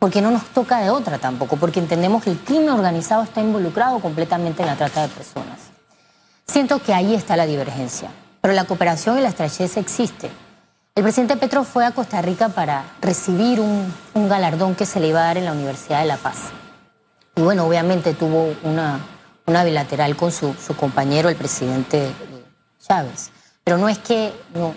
porque 0.00 0.20
no 0.20 0.32
nos 0.32 0.44
toca 0.46 0.80
de 0.80 0.90
otra 0.90 1.18
tampoco, 1.18 1.56
porque 1.56 1.78
entendemos 1.78 2.24
que 2.24 2.30
el 2.30 2.38
crimen 2.38 2.70
organizado 2.70 3.22
está 3.22 3.40
involucrado 3.40 4.00
completamente 4.00 4.62
en 4.62 4.68
la 4.68 4.76
trata 4.76 5.02
de 5.02 5.08
personas. 5.08 5.58
Siento 6.48 6.82
que 6.82 6.92
ahí 6.92 7.14
está 7.14 7.36
la 7.36 7.46
divergencia, 7.46 8.10
pero 8.40 8.54
la 8.54 8.64
cooperación 8.64 9.18
y 9.18 9.20
la 9.20 9.28
estrechez 9.28 9.76
existe. 9.76 10.28
El 11.00 11.04
presidente 11.04 11.38
Petro 11.38 11.64
fue 11.64 11.86
a 11.86 11.92
Costa 11.92 12.20
Rica 12.20 12.50
para 12.50 12.84
recibir 13.00 13.58
un, 13.58 13.90
galardón 14.28 14.74
que 14.74 14.84
se 14.84 15.00
le 15.00 15.08
iba 15.08 15.20
a 15.20 15.24
dar 15.24 15.38
en 15.38 15.46
la 15.46 15.52
Universidad 15.52 16.00
de 16.00 16.04
La 16.04 16.18
Paz. 16.18 16.50
Y 17.36 17.40
bueno, 17.40 17.64
obviamente 17.64 18.12
tuvo 18.12 18.54
una, 18.64 19.00
una 19.46 19.64
bilateral 19.64 20.14
con 20.14 20.30
su, 20.30 20.54
compañero, 20.78 21.30
el 21.30 21.36
presidente 21.36 22.10
Chávez. 22.86 23.30
Pero 23.64 23.78
no 23.78 23.88
es 23.88 23.96
que, 23.96 24.30
no, 24.54 24.74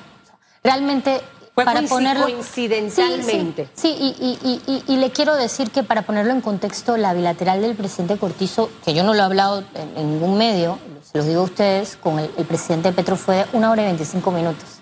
realmente 0.64 1.20
Fue 1.54 1.66
para 1.66 1.82
ponerlo 1.82 2.24
coincidentalmente. 2.24 3.68
Sí, 3.74 3.90
y, 3.90 4.82
y, 4.88 4.96
le 4.96 5.12
quiero 5.12 5.36
decir 5.36 5.72
que 5.72 5.84
para 5.84 6.04
ponerlo 6.04 6.32
en 6.32 6.40
contexto, 6.40 6.96
la 6.96 7.14
bilateral 7.14 7.62
del 7.62 7.76
presidente 7.76 8.16
Cortizo, 8.16 8.70
que 8.86 8.94
yo 8.94 9.04
no 9.04 9.14
lo 9.14 9.20
he 9.20 9.24
hablado 9.24 9.66
en, 9.76 10.10
ningún 10.12 10.38
medio, 10.38 10.80
se 11.02 11.18
los 11.18 11.28
digo 11.28 11.42
a 11.42 11.44
ustedes, 11.44 11.98
con 11.98 12.18
el, 12.20 12.32
el 12.38 12.46
presidente 12.46 12.94
Petro 12.94 13.18
fue 13.18 13.46
una 13.52 13.72
hora 13.72 13.82
y 13.82 13.86
25 13.88 14.32
minutos 14.32 14.73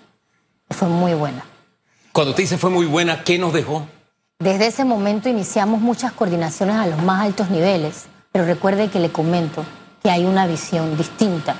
fue 0.72 0.88
muy 0.88 1.14
buena. 1.14 1.44
Cuando 2.12 2.34
te 2.34 2.42
dice 2.42 2.58
fue 2.58 2.70
muy 2.70 2.86
buena, 2.86 3.24
¿qué 3.24 3.38
nos 3.38 3.52
dejó? 3.52 3.86
Desde 4.38 4.66
ese 4.66 4.84
momento 4.84 5.28
iniciamos 5.28 5.80
muchas 5.80 6.12
coordinaciones 6.12 6.76
a 6.76 6.86
los 6.86 7.02
más 7.02 7.24
altos 7.24 7.48
niveles, 7.48 8.06
pero 8.32 8.44
recuerde 8.44 8.90
que 8.90 8.98
le 8.98 9.12
comento 9.12 9.64
que 10.02 10.10
hay 10.10 10.24
una 10.24 10.46
visión 10.46 10.96
distinta 10.96 11.54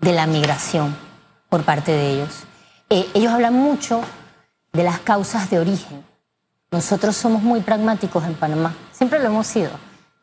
de 0.00 0.12
la 0.12 0.26
migración 0.26 0.96
por 1.48 1.62
parte 1.62 1.92
de 1.92 2.10
ellos. 2.10 2.44
Eh, 2.88 3.06
ellos 3.14 3.32
hablan 3.32 3.54
mucho 3.54 4.00
de 4.72 4.82
las 4.82 4.98
causas 5.00 5.50
de 5.50 5.58
origen. 5.58 6.04
Nosotros 6.70 7.16
somos 7.16 7.42
muy 7.42 7.60
pragmáticos 7.60 8.24
en 8.24 8.34
Panamá, 8.34 8.74
siempre 8.92 9.18
lo 9.18 9.26
hemos 9.26 9.46
sido, 9.46 9.70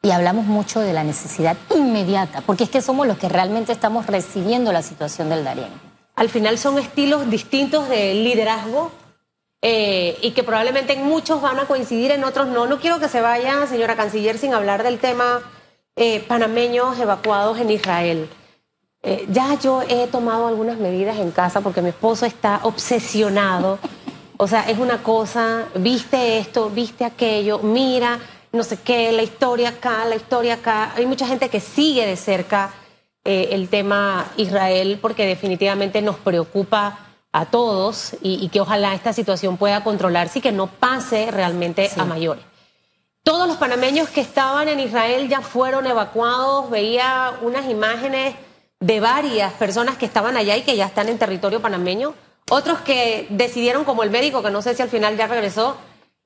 y 0.01 0.11
hablamos 0.11 0.45
mucho 0.45 0.79
de 0.79 0.93
la 0.93 1.03
necesidad 1.03 1.55
inmediata, 1.75 2.41
porque 2.41 2.65
es 2.65 2.69
que 2.69 2.81
somos 2.81 3.07
los 3.07 3.17
que 3.17 3.29
realmente 3.29 3.71
estamos 3.71 4.07
recibiendo 4.07 4.71
la 4.71 4.81
situación 4.81 5.29
del 5.29 5.43
Darién 5.43 5.69
al 6.15 6.29
final 6.29 6.57
son 6.57 6.77
estilos 6.77 7.29
distintos 7.29 7.89
de 7.89 8.13
liderazgo 8.13 8.91
eh, 9.61 10.17
y 10.21 10.31
que 10.31 10.43
probablemente 10.43 10.93
en 10.93 11.03
muchos 11.03 11.41
van 11.41 11.59
a 11.59 11.65
coincidir, 11.65 12.11
en 12.11 12.23
otros 12.23 12.47
no. 12.47 12.67
No 12.67 12.79
quiero 12.79 12.99
que 12.99 13.07
se 13.07 13.21
vaya, 13.21 13.65
señora 13.65 13.95
canciller, 13.95 14.37
sin 14.37 14.53
hablar 14.53 14.83
del 14.83 14.99
tema 14.99 15.41
eh, 15.95 16.19
panameños 16.27 16.99
evacuados 16.99 17.59
en 17.59 17.71
Israel. 17.71 18.29
Eh, 19.01 19.25
ya 19.29 19.57
yo 19.59 19.81
he 19.81 20.07
tomado 20.07 20.47
algunas 20.47 20.77
medidas 20.77 21.17
en 21.17 21.31
casa 21.31 21.61
porque 21.61 21.81
mi 21.81 21.89
esposo 21.89 22.25
está 22.25 22.59
obsesionado. 22.63 23.79
O 24.37 24.47
sea, 24.47 24.69
es 24.69 24.77
una 24.77 25.01
cosa, 25.01 25.65
viste 25.75 26.37
esto, 26.37 26.69
viste 26.69 27.05
aquello, 27.05 27.59
mira, 27.59 28.19
no 28.51 28.63
sé 28.63 28.77
qué, 28.77 29.11
la 29.11 29.23
historia 29.23 29.69
acá, 29.69 30.05
la 30.05 30.15
historia 30.15 30.55
acá. 30.55 30.93
Hay 30.95 31.05
mucha 31.05 31.25
gente 31.25 31.49
que 31.49 31.59
sigue 31.59 32.05
de 32.05 32.15
cerca 32.17 32.73
eh, 33.25 33.49
el 33.51 33.69
tema 33.69 34.25
Israel 34.37 34.99
porque 35.01 35.25
definitivamente 35.25 36.01
nos 36.01 36.17
preocupa 36.17 36.99
a 37.31 37.45
todos 37.45 38.15
y, 38.21 38.47
que 38.49 38.61
ojalá 38.61 38.93
esta 38.93 39.11
situación 39.11 39.57
pueda 39.57 39.83
controlarse 39.83 40.39
y 40.39 40.41
que 40.41 40.51
no 40.51 40.67
pase 40.67 41.31
realmente 41.31 41.89
a 41.97 42.05
mayores. 42.05 42.43
Todos 43.23 43.47
los 43.47 43.57
panameños 43.57 44.09
que 44.09 44.21
estaban 44.21 44.67
en 44.67 44.79
Israel 44.79 45.27
ya 45.29 45.41
fueron 45.41 45.87
evacuados, 45.87 46.69
veía 46.69 47.31
unas 47.41 47.67
imágenes 47.69 48.35
de 48.79 48.99
varias 48.99 49.53
personas 49.53 49.97
que 49.97 50.05
estaban 50.05 50.37
allá 50.37 50.57
y 50.57 50.61
que 50.61 50.75
ya 50.75 50.85
están 50.85 51.07
en 51.09 51.17
territorio 51.17 51.61
panameño, 51.61 52.13
otros 52.51 52.81
que 52.81 53.25
decidieron, 53.29 53.85
como 53.85 54.03
el 54.03 54.11
médico, 54.11 54.43
que 54.43 54.51
no 54.51 54.61
sé 54.61 54.75
si 54.75 54.81
al 54.81 54.89
final 54.89 55.17
ya 55.17 55.27
regresó, 55.27 55.77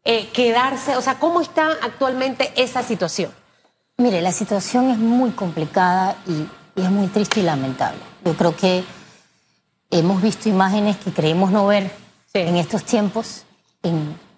eh, 0.04 0.28
quedarse, 0.34 0.98
o 0.98 1.02
sea, 1.02 1.20
¿cómo 1.20 1.40
está 1.40 1.70
actualmente 1.84 2.52
esa 2.56 2.82
situación? 2.82 3.32
Mire, 3.98 4.22
la 4.22 4.32
situación 4.32 4.90
es 4.90 4.98
muy 4.98 5.32
complicada 5.32 6.16
y 6.28 6.48
y 6.78 6.82
es 6.84 6.92
muy 6.92 7.08
triste 7.08 7.42
y 7.42 7.44
lamentable. 7.44 8.00
Yo 8.24 8.34
creo 8.36 8.56
que 8.56 8.84
hemos 9.90 10.22
visto 10.22 10.48
imágenes 10.48 10.96
que 10.98 11.12
creemos 11.12 11.52
no 11.52 11.66
ver 11.66 11.92
en 12.34 12.56
estos 12.56 12.84
tiempos. 12.84 13.44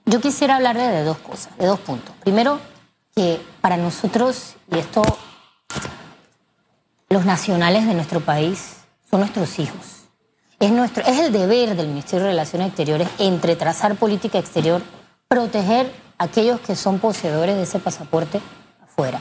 Yo 0.06 0.22
quisiera 0.22 0.56
hablar 0.56 0.78
de 0.78 1.04
dos 1.04 1.18
cosas, 1.18 1.56
de 1.58 1.66
dos 1.68 1.80
puntos. 1.82 2.16
Primero, 2.22 2.60
que 3.14 3.42
para 3.60 3.76
nosotros, 3.76 4.56
y 4.72 4.80
esto, 4.80 5.02
los 7.10 7.26
nacionales 7.26 7.86
de 7.86 7.94
nuestro 7.94 8.22
país 8.22 8.78
son 9.10 9.20
nuestros 9.20 9.60
hijos. 9.60 10.06
Es, 10.60 10.72
nuestro, 10.72 11.04
es 11.04 11.20
el 11.20 11.34
deber 11.34 11.76
del 11.76 11.88
Ministerio 11.88 12.26
de 12.26 12.32
Relaciones 12.32 12.70
Exteriores 12.70 13.10
entre 13.18 13.58
trazar 13.58 13.96
política 13.96 14.40
exterior, 14.40 14.82
proteger 15.28 15.92
a 16.18 16.26
aquellos 16.26 16.62
que 16.62 16.76
son 16.76 17.00
poseedores 17.00 17.56
de 17.56 17.64
ese 17.64 17.80
pasaporte 17.80 18.40
afuera. 18.82 19.20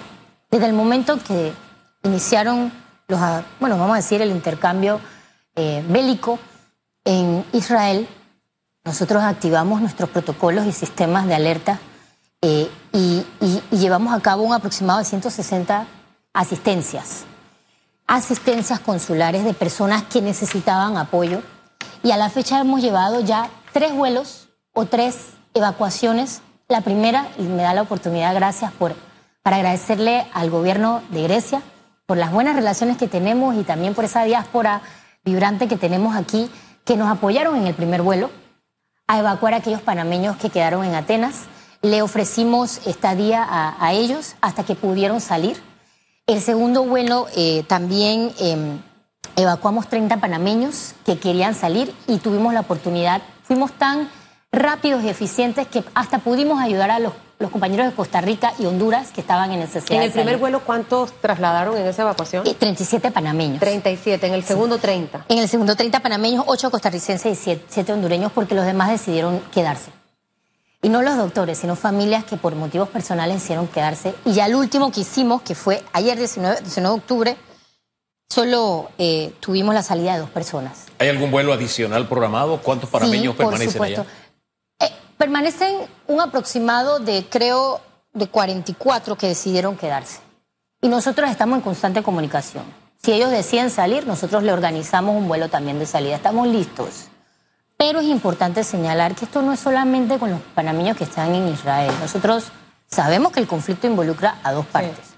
Desde 0.51 0.67
el 0.67 0.73
momento 0.73 1.19
que 1.19 1.53
iniciaron 2.05 2.73
los, 3.09 3.21
bueno, 3.59 3.79
vamos 3.79 3.95
a 3.95 3.97
decir, 3.97 4.21
el 4.21 4.31
intercambio 4.31 5.01
eh, 5.57 5.83
bélico 5.89 6.39
en 7.05 7.43
Israel, 7.55 8.07
nosotros 8.85 9.23
activamos 9.23 9.81
nuestros 9.81 10.11
protocolos 10.11 10.67
y 10.67 10.73
sistemas 10.73 11.27
de 11.27 11.35
alerta 11.35 11.79
eh, 12.43 12.71
y, 12.93 13.25
y 13.41 13.77
llevamos 13.79 14.15
a 14.15 14.21
cabo 14.21 14.43
un 14.43 14.53
aproximado 14.53 14.99
de 14.99 15.07
160 15.07 15.87
asistencias. 16.35 17.25
Asistencias 18.07 18.79
consulares 18.81 19.43
de 19.43 19.55
personas 19.55 20.03
que 20.03 20.21
necesitaban 20.21 20.99
apoyo. 20.99 21.43
Y 22.03 22.11
a 22.11 22.19
la 22.19 22.29
fecha 22.29 22.61
hemos 22.61 22.83
llevado 22.83 23.21
ya 23.21 23.49
tres 23.73 23.95
vuelos 23.95 24.49
o 24.75 24.85
tres 24.85 25.29
evacuaciones. 25.55 26.43
La 26.69 26.83
primera, 26.83 27.27
y 27.39 27.43
me 27.43 27.63
da 27.63 27.73
la 27.73 27.83
oportunidad, 27.83 28.35
gracias 28.35 28.71
por, 28.73 28.95
para 29.43 29.57
agradecerle 29.57 30.27
al 30.35 30.51
gobierno 30.51 31.03
de 31.11 31.23
Grecia 31.23 31.63
por 32.09 32.17
las 32.17 32.33
buenas 32.33 32.57
relaciones 32.57 32.97
que 32.97 33.07
tenemos 33.07 33.55
y 33.55 33.65
también 33.65 33.93
por 33.93 34.07
esa 34.07 34.25
diáspora 34.25 34.81
vibrante 35.27 35.69
que 35.69 35.77
tenemos 35.77 36.17
aquí, 36.17 36.51
que 36.87 36.97
nos 36.97 37.11
apoyaron 37.11 37.55
en 37.55 37.67
el 37.67 37.75
primer 37.75 38.01
vuelo 38.01 38.31
a 39.07 39.19
evacuar 39.19 39.53
a 39.53 39.59
aquellos 39.59 39.83
panameños 39.83 40.39
que 40.39 40.49
quedaron 40.49 40.87
en 40.87 40.95
Atenas. 40.95 41.45
Le 41.83 42.01
ofrecimos 42.01 42.87
estadía 42.87 43.45
a, 43.45 43.77
a 43.79 43.93
ellos 43.93 44.37
hasta 44.41 44.65
que 44.65 44.75
pudieron 44.75 45.21
salir. 45.21 45.63
El 46.27 46.41
segundo 46.41 46.83
vuelo 46.83 47.27
eh, 47.37 47.63
también 47.69 48.33
eh, 48.41 48.79
evacuamos 49.37 49.87
30 49.89 50.17
panameños 50.17 50.95
que 51.05 51.19
querían 51.19 51.55
salir 51.55 51.95
y 52.07 52.17
tuvimos 52.21 52.55
la 52.55 52.61
oportunidad. 52.61 53.21
Fuimos 53.43 53.73
tan 53.73 54.09
rápidos 54.51 55.05
y 55.05 55.11
eficientes 55.11 55.67
que 55.67 55.85
hasta 55.95 56.21
pudimos 56.21 56.59
ayudar 56.59 56.91
a 56.91 57.01
los, 57.01 57.13
los 57.39 57.51
compañeros 57.51 57.87
de 57.87 57.93
Costa 57.93 58.21
Rica 58.21 58.53
y 58.59 58.67
Honduras 58.67 59.13
que 59.13 59.21
estaban 59.21 59.53
en 59.53 59.61
necesidad. 59.61 59.97
En 59.99 60.03
el 60.03 60.11
primer 60.13 60.39
vuelo, 60.39 60.61
¿cuántos 60.65 61.13
trasladaron 61.21 61.77
en 61.77 61.87
esa 61.87 62.03
evacuación? 62.03 62.47
Eh, 62.47 62.55
37 62.55 63.11
panameños. 63.13 63.61
37, 63.61 64.27
en 64.27 64.35
el 64.35 64.43
segundo 64.45 64.79
30. 64.79 65.27
En 65.29 65.39
el 65.39 65.49
segundo 65.49 65.77
30 65.77 66.01
panameños, 66.01 66.45
8 66.49 66.71
costarricenses 66.71 67.47
y 67.47 67.61
7 67.69 67.93
hondureños 67.93 68.33
porque 68.33 68.55
los 68.55 68.67
demás 68.67 68.91
decidieron 68.91 69.41
quedarse. 69.53 69.91
Y 70.83 70.89
no 70.89 71.03
los 71.03 71.17
doctores, 71.17 71.59
sino 71.59 71.77
familias 71.77 72.25
que 72.25 72.37
por 72.37 72.55
motivos 72.55 72.89
personales 72.89 73.37
decidieron 73.37 73.67
quedarse. 73.69 74.15
Y 74.25 74.33
ya 74.33 74.47
el 74.47 74.55
último 74.55 74.91
que 74.91 75.01
hicimos, 75.01 75.43
que 75.43 75.55
fue 75.55 75.83
ayer 75.93 76.17
19, 76.19 76.61
19 76.61 76.95
de 76.95 77.01
octubre, 77.01 77.37
solo 78.29 78.91
eh, 78.99 79.33
tuvimos 79.41 79.75
la 79.75 79.83
salida 79.83 80.15
de 80.15 80.21
dos 80.21 80.31
personas. 80.31 80.87
¿Hay 80.99 81.09
algún 81.09 81.31
vuelo 81.31 81.53
adicional 81.53 82.09
programado? 82.09 82.61
¿Cuántos 82.63 82.91
panameños 82.91 83.35
Sí, 83.35 83.37
por 83.37 83.47
permanecen 83.47 83.73
supuesto. 83.73 84.01
allá? 84.03 84.87
Eh, 84.87 84.93
permanecen 85.17 85.77
un 86.09 86.21
aproximado 86.21 86.99
de, 86.99 87.27
creo, 87.31 87.81
de 88.13 88.27
44 88.27 89.17
que 89.17 89.29
decidieron 89.29 89.77
quedarse. 89.77 90.21
Y 90.81 90.89
nosotros 90.89 91.31
estamos 91.31 91.59
en 91.59 91.63
constante 91.63 92.03
comunicación. 92.03 92.65
Si 93.03 93.13
ellos 93.13 93.31
deciden 93.31 93.71
salir, 93.71 94.07
nosotros 94.07 94.43
le 94.43 94.53
organizamos 94.53 95.15
un 95.15 95.29
vuelo 95.29 95.49
también 95.49 95.79
de 95.79 95.87
salida. 95.87 96.17
Estamos 96.17 96.49
listos. 96.49 97.09
Pero 97.77 98.01
es 98.01 98.07
importante 98.07 98.65
señalar 98.65 99.15
que 99.15 99.27
esto 99.27 99.43
no 99.43 99.53
es 99.53 99.61
solamente 99.61 100.19
con 100.19 100.31
los 100.31 100.41
panameños 100.55 100.97
que 100.97 101.05
están 101.05 101.35
en 101.35 101.49
Israel. 101.49 101.95
Nosotros 102.01 102.47
sabemos 102.89 103.31
que 103.31 103.41
el 103.41 103.47
conflicto 103.47 103.87
involucra 103.87 104.39
a 104.43 104.53
dos 104.53 104.67
partes. 104.67 105.15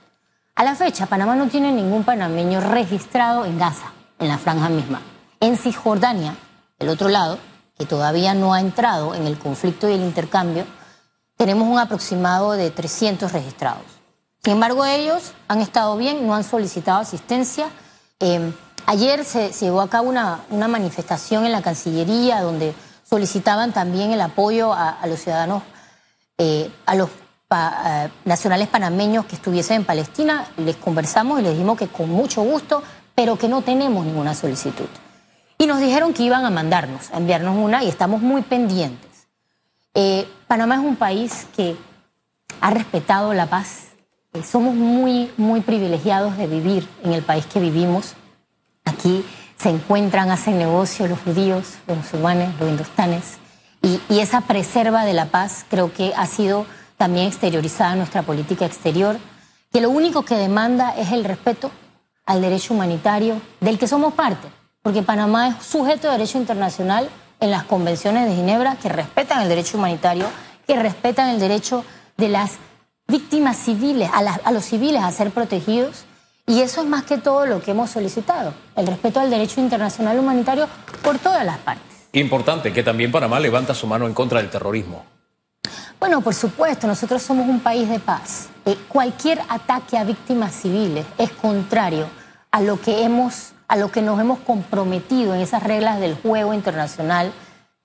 A 0.57 0.65
la 0.65 0.75
fecha, 0.75 1.07
Panamá 1.07 1.37
no 1.37 1.49
tiene 1.49 1.73
ningún 1.73 2.05
panameño 2.05 2.61
registrado 2.61 3.47
en 3.47 3.59
Gaza, 3.59 3.93
en 4.19 4.29
la 4.29 4.37
franja 4.37 4.69
misma. 4.69 5.01
En 5.39 5.57
Cisjordania, 5.57 6.35
el 6.79 6.89
otro 6.91 7.09
lado, 7.09 7.39
que 7.79 7.87
todavía 7.87 8.35
no 8.35 8.53
ha 8.53 8.61
entrado 8.61 9.15
en 9.15 9.27
el 9.27 9.39
conflicto 9.39 9.89
y 9.89 9.95
el 9.95 10.03
intercambio, 10.03 10.67
tenemos 11.41 11.67
un 11.67 11.79
aproximado 11.79 12.53
de 12.53 12.71
300 12.71 13.33
registrados. 13.33 13.87
Sin 14.45 14.53
embargo, 14.53 14.85
ellos 14.85 15.33
han 15.49 15.63
estado 15.63 15.97
bien, 15.97 16.27
no 16.27 16.35
han 16.35 16.45
solicitado 16.45 16.99
asistencia. 16.99 17.71
Eh, 18.21 18.53
ayer 18.85 19.25
se, 19.25 19.51
se 19.55 19.65
llevó 19.65 19.81
a 19.81 19.89
cabo 19.89 20.11
una, 20.11 20.41
una 20.51 20.69
manifestación 20.69 21.47
en 21.47 21.53
la 21.53 21.63
Cancillería 21.63 22.43
donde 22.43 22.75
solicitaban 23.09 23.73
también 23.73 24.13
el 24.13 24.21
apoyo 24.21 24.75
a, 24.75 24.99
los 25.07 25.19
ciudadanos, 25.19 25.63
eh, 26.37 26.71
a 26.85 26.95
los 26.95 27.09
eh, 27.09 28.11
nacionales 28.27 28.69
panameños 28.69 29.25
que 29.25 29.37
estuviesen 29.37 29.77
en 29.77 29.85
Palestina. 29.87 30.47
Les 30.59 30.77
conversamos 30.77 31.41
y 31.41 31.43
les 31.43 31.53
dijimos 31.53 31.79
que 31.79 31.89
con 31.89 32.11
mucho 32.11 32.43
gusto, 32.43 32.83
pero 33.15 33.39
que 33.39 33.49
no 33.49 33.63
tenemos 33.63 34.05
ninguna 34.05 34.35
solicitud. 34.35 34.89
Y 35.57 35.67
nos 35.67 35.81
dijeron 35.81 36.13
que 36.13 36.23
iban 36.23 36.45
a 36.45 36.51
mandarnos, 36.51 37.11
a 37.15 37.17
enviarnos 37.17 37.57
una 37.57 37.83
y 37.83 37.89
estamos 37.89 38.21
muy 38.21 38.43
pendientes. 38.43 39.10
Eh, 39.95 40.29
Panamá 40.47 40.77
es 40.77 40.81
un 40.81 40.97
país 40.97 41.47
que 41.57 41.77
ha 42.61 42.71
respetado 42.71 43.35
la 43.35 43.47
paz. 43.47 43.89
Eh, 44.33 44.43
somos 44.43 44.75
muy, 44.75 45.31
muy 45.37 45.61
privilegiados 45.61 46.37
de 46.37 46.47
vivir 46.47 46.89
en 47.03 47.13
el 47.13 47.23
país 47.23 47.47
que 47.47 47.59
vivimos. 47.59 48.15
Aquí 48.85 49.25
se 49.57 49.71
encuentran, 49.71 50.31
hacen 50.31 50.59
negocio 50.59 51.09
los 51.09 51.21
judíos, 51.21 51.75
los 51.87 51.97
musulmanes, 51.99 52.59
los 52.61 52.69
hindustanes. 52.69 53.39
Y, 53.83 54.01
y 54.09 54.21
esa 54.21 54.43
preserva 54.43 55.05
de 55.05 55.15
la 55.15 55.27
paz 55.27 55.65
creo 55.69 55.93
que 55.93 56.13
ha 56.17 56.27
sido 56.27 56.67
también 56.97 57.27
exteriorizada 57.27 57.93
en 57.93 57.99
nuestra 57.99 58.23
política 58.23 58.67
exterior, 58.67 59.19
que 59.73 59.81
lo 59.81 59.91
único 59.91 60.23
que 60.23 60.37
demanda 60.37 60.95
es 60.97 61.13
el 61.13 61.25
respeto 61.25 61.71
al 62.27 62.43
derecho 62.43 62.75
humanitario 62.75 63.41
del 63.61 63.79
que 63.79 63.89
somos 63.89 64.15
parte, 64.15 64.49
porque 64.83 65.03
Panamá 65.03 65.49
es 65.49 65.65
sujeto 65.65 66.07
de 66.07 66.13
derecho 66.13 66.39
internacional 66.39 67.09
en 67.41 67.51
las 67.51 67.65
convenciones 67.65 68.29
de 68.29 68.35
Ginebra 68.37 68.77
que 68.77 68.89
respetan 68.89 69.43
el 69.43 69.49
derecho 69.49 69.79
humanitario, 69.79 70.27
que 70.67 70.77
respetan 70.77 71.29
el 71.31 71.41
derecho 71.41 71.85
de 72.17 72.29
las 72.29 72.53
víctimas 73.09 73.57
civiles, 73.57 74.09
a, 74.13 74.23
las- 74.23 74.41
a 74.45 74.51
los 74.53 74.65
civiles 74.65 75.03
a 75.03 75.11
ser 75.11 75.31
protegidos. 75.31 76.05
Y 76.47 76.61
eso 76.63 76.81
es 76.83 76.87
más 76.89 77.05
que 77.05 77.19
todo 77.19 77.47
lo 77.47 77.63
que 77.63 77.71
hemos 77.71 77.91
solicitado, 77.91 78.53
el 78.77 78.87
respeto 78.87 79.21
al 79.21 79.31
derecho 79.31 79.61
internacional 79.61 80.19
humanitario 80.19 80.69
por 81.03 81.19
todas 81.19 81.45
las 81.45 81.59
partes. 81.59 81.85
Importante 82.13 82.73
que 82.73 82.83
también 82.83 83.13
Panamá 83.13 83.39
levanta 83.39 83.73
su 83.75 83.87
mano 83.87 84.07
en 84.07 84.15
contra 84.15 84.41
del 84.41 84.51
terrorismo. 84.51 85.05
Bueno, 86.01 86.23
por 86.23 86.35
supuesto, 86.35 86.87
nosotros 86.87 87.23
somos 87.23 87.47
un 87.49 87.61
país 87.61 87.89
de 87.89 88.01
paz. 88.01 88.49
Eh, 88.65 88.77
cualquier 88.89 89.41
ataque 89.49 89.97
a 89.99 90.05
víctimas 90.05 90.55
civiles 90.55 91.05
es 91.19 91.31
contrario 91.33 92.07
a 92.51 92.61
lo 92.63 92.81
que 92.81 93.05
hemos, 93.05 93.53
a 93.71 93.77
lo 93.77 93.93
que 93.93 94.03
nos 94.03 94.19
hemos 94.19 94.41
comprometido 94.41 95.33
en 95.33 95.41
esas 95.41 95.63
reglas 95.63 96.01
del 96.01 96.17
juego 96.17 96.53
internacional 96.55 97.33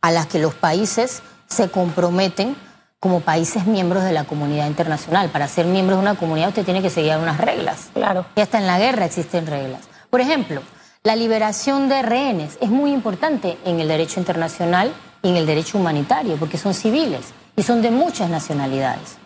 a 0.02 0.10
las 0.10 0.26
que 0.26 0.40
los 0.40 0.56
países 0.56 1.22
se 1.48 1.70
comprometen 1.70 2.56
como 3.00 3.20
países 3.20 3.68
miembros 3.68 4.04
de 4.04 4.12
la 4.12 4.24
comunidad 4.24 4.66
internacional. 4.66 5.30
Para 5.30 5.48
ser 5.48 5.68
miembro 5.68 5.96
de 5.96 6.02
una 6.02 6.16
comunidad 6.16 6.50
usted 6.50 6.66
tiene 6.66 6.82
que 6.82 6.90
seguir 6.90 7.16
unas 7.18 7.38
reglas. 7.38 7.90
Claro. 7.94 8.26
Y 8.36 8.42
hasta 8.42 8.58
en 8.58 8.66
la 8.66 8.80
guerra 8.80 9.06
existen 9.06 9.46
reglas. 9.46 9.82
Por 10.10 10.22
ejemplo, 10.22 10.64
la 11.04 11.16
liberación 11.16 11.88
de 11.88 12.02
rehenes 12.02 12.58
es 12.62 12.70
muy 12.72 12.92
importante 12.92 13.60
en 13.64 13.80
el 13.80 13.88
derecho 13.88 14.20
internacional 14.20 14.92
y 15.22 15.30
en 15.30 15.36
el 15.36 15.46
derecho 15.46 15.78
humanitario, 15.78 16.38
porque 16.38 16.58
son 16.58 16.74
civiles 16.74 17.28
y 17.56 17.62
son 17.62 17.84
de 17.84 17.92
muchas 17.92 18.32
nacionalidades. 18.32 19.18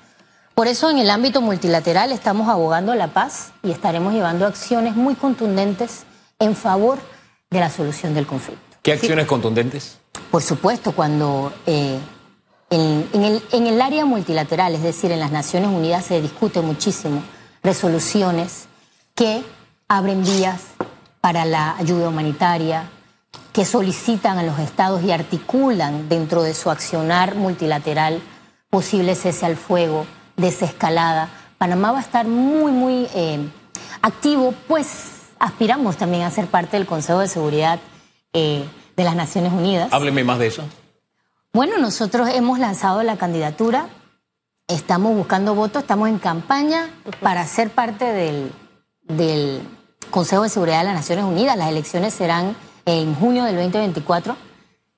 Por 0.55 0.67
eso 0.67 0.89
en 0.89 0.97
el 0.97 1.09
ámbito 1.09 1.39
multilateral 1.39 2.11
estamos 2.11 2.49
abogando 2.49 2.93
la 2.95 3.07
paz 3.07 3.53
y 3.63 3.71
estaremos 3.71 4.11
llevando 4.11 4.45
acciones 4.45 4.97
muy 4.97 5.15
contundentes 5.15 6.03
en 6.39 6.55
favor 6.55 6.97
de 7.49 7.59
la 7.59 7.69
solución 7.69 8.13
del 8.13 8.25
conflicto. 8.25 8.77
¿Qué 8.81 8.93
acciones 8.93 9.25
contundentes? 9.27 9.99
Por 10.31 10.41
supuesto, 10.41 10.93
cuando 10.93 11.51
eh, 11.65 11.99
en, 12.69 13.09
en 13.13 13.23
el, 13.23 13.43
en 13.51 13.67
el 13.67 13.81
área 13.81 14.05
multilateral, 14.05 14.73
es 14.73 14.83
decir, 14.83 15.11
en 15.11 15.19
las 15.19 15.31
Naciones 15.31 15.69
Unidas, 15.69 16.05
se 16.05 16.21
discute 16.21 16.61
muchísimo 16.61 17.21
resoluciones 17.61 18.67
que 19.15 19.43
abren 19.87 20.23
vías 20.23 20.61
para 21.19 21.45
la 21.45 21.75
ayuda 21.75 22.09
humanitaria, 22.09 22.89
que 23.51 23.65
solicitan 23.65 24.37
a 24.37 24.43
los 24.43 24.59
estados 24.59 25.03
y 25.03 25.11
articulan 25.11 26.07
dentro 26.07 26.43
de 26.43 26.53
su 26.53 26.69
accionar 26.69 27.35
multilateral 27.35 28.21
posible 28.69 29.15
cese 29.15 29.45
al 29.45 29.57
fuego, 29.57 30.05
desescalada. 30.37 31.29
Panamá 31.57 31.91
va 31.91 31.97
a 31.97 32.01
estar 32.01 32.27
muy, 32.27 32.71
muy 32.71 33.07
eh, 33.13 33.39
activo, 34.01 34.53
pues 34.67 35.18
aspiramos 35.39 35.97
también 35.97 36.23
a 36.23 36.31
ser 36.31 36.47
parte 36.47 36.77
del 36.77 36.85
Consejo 36.85 37.19
de 37.19 37.27
Seguridad 37.27 37.79
eh, 38.33 38.65
de 38.95 39.03
las 39.03 39.15
Naciones 39.15 39.51
Unidas. 39.53 39.89
Hábleme 39.91 40.23
más 40.23 40.39
de 40.39 40.47
eso. 40.47 40.63
Bueno, 41.53 41.77
nosotros 41.77 42.29
hemos 42.29 42.59
lanzado 42.59 43.01
la 43.03 43.17
candidatura, 43.17 43.87
estamos 44.67 45.15
buscando 45.15 45.55
votos, 45.55 45.81
estamos 45.81 46.09
en 46.09 46.19
campaña 46.19 46.89
para 47.21 47.45
ser 47.47 47.71
parte 47.71 48.05
del, 48.05 48.51
del 49.03 49.61
Consejo 50.11 50.43
de 50.43 50.49
Seguridad 50.49 50.79
de 50.79 50.85
las 50.85 50.93
Naciones 50.95 51.25
Unidas. 51.25 51.57
Las 51.57 51.69
elecciones 51.69 52.13
serán 52.13 52.55
en 52.85 53.15
junio 53.15 53.43
del 53.45 53.55
2024. 53.55 54.35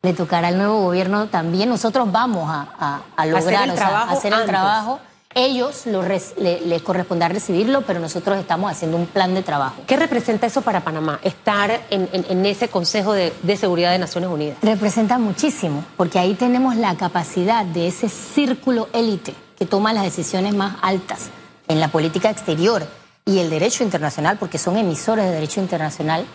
Le 0.04 0.13
tocará 0.13 0.47
al 0.49 0.58
nuevo 0.58 0.82
gobierno 0.82 1.27
también. 1.27 1.69
Nosotros 1.69 2.12
vamos 2.12 2.49
a, 2.49 2.67
a- 2.80 3.01
a 3.15 3.25
lograr, 3.27 3.65
el 3.65 3.71
o 3.71 3.75
sea, 3.75 3.88
trabajo 3.88 4.10
a 4.10 4.17
hacer 4.17 4.27
el 4.34 4.39
antes. 4.39 4.49
trabajo. 4.49 4.99
Ellos 5.34 5.86
lo 5.86 6.04
les 6.04 6.82
corresponderá 6.82 7.34
recibirlo, 7.34 7.82
pero 7.84 8.00
nosotros 8.00 8.38
estamos 8.38 8.72
haciendo 8.72 8.98
un 8.98 9.06
plan 9.06 9.34
de 9.34 9.44
trabajo. 9.44 9.82
¿Qué 9.88 9.96
representa 9.96 10.48
eso 10.48 10.62
para 10.62 10.82
Panamá? 10.82 11.20
Estar 11.24 11.82
en 11.89 12.46
ese 12.46 12.67
Consejo 12.67 13.13
de, 13.13 13.34
de 13.41 13.58
Seguridad 13.58 13.91
de 13.91 14.00
Naciones 14.00 14.30
Unidas. 14.30 14.58
Representa 14.62 15.17
muchísimo, 15.17 15.86
porque 15.98 16.20
ahí 16.20 16.34
tenemos 16.34 16.76
la 16.76 16.96
capacidad 16.96 17.65
de 17.65 17.88
ese 17.88 18.10
círculo 18.10 18.89
élite 18.94 19.34
que 19.58 19.65
toma 19.65 19.94
las 19.94 20.04
decisiones 20.04 20.54
más 20.54 20.78
altas 20.82 21.30
en 21.67 21.80
la 21.80 21.88
política 21.88 22.30
exterior 22.30 22.86
y 23.26 23.39
el 23.39 23.50
derecho 23.50 23.84
internacional, 23.84 24.38
porque 24.38 24.58
son 24.58 24.78
emisores 24.78 25.26
de 25.26 25.32
derecho 25.32 25.62
internacional, 25.62 26.26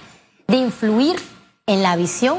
de 0.46 0.56
influir 0.56 1.16
en 1.66 1.82
la 1.82 1.96
visión, 1.96 2.38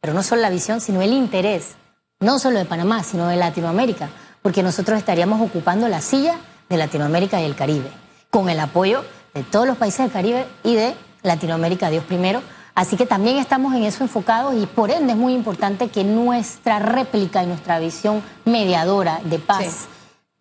pero 0.00 0.14
no 0.14 0.22
solo 0.22 0.40
la 0.40 0.50
visión, 0.50 0.80
sino 0.80 1.02
el 1.02 1.12
interés 1.12 1.76
no 2.20 2.38
solo 2.38 2.58
de 2.58 2.64
Panamá, 2.64 3.04
sino 3.04 3.28
de 3.28 3.36
Latinoamérica, 3.36 4.10
porque 4.48 4.62
nosotros 4.62 4.96
estaríamos 4.96 5.42
ocupando 5.42 5.88
la 5.88 6.00
silla 6.00 6.36
de 6.70 6.78
Latinoamérica 6.78 7.38
y 7.38 7.44
el 7.44 7.54
Caribe, 7.54 7.90
con 8.30 8.48
el 8.48 8.58
apoyo 8.60 9.04
de 9.34 9.42
todos 9.42 9.66
los 9.66 9.76
países 9.76 9.98
del 9.98 10.10
Caribe 10.10 10.46
y 10.64 10.74
de 10.74 10.94
Latinoamérica, 11.22 11.90
Dios 11.90 12.02
primero. 12.04 12.40
Así 12.74 12.96
que 12.96 13.04
también 13.04 13.36
estamos 13.36 13.74
en 13.74 13.82
eso 13.82 14.02
enfocados 14.02 14.54
y 14.54 14.64
por 14.64 14.90
ende 14.90 15.12
es 15.12 15.18
muy 15.18 15.34
importante 15.34 15.90
que 15.90 16.02
nuestra 16.02 16.78
réplica 16.78 17.42
y 17.42 17.46
nuestra 17.46 17.78
visión 17.78 18.22
mediadora 18.46 19.20
de 19.22 19.38
paz 19.38 19.86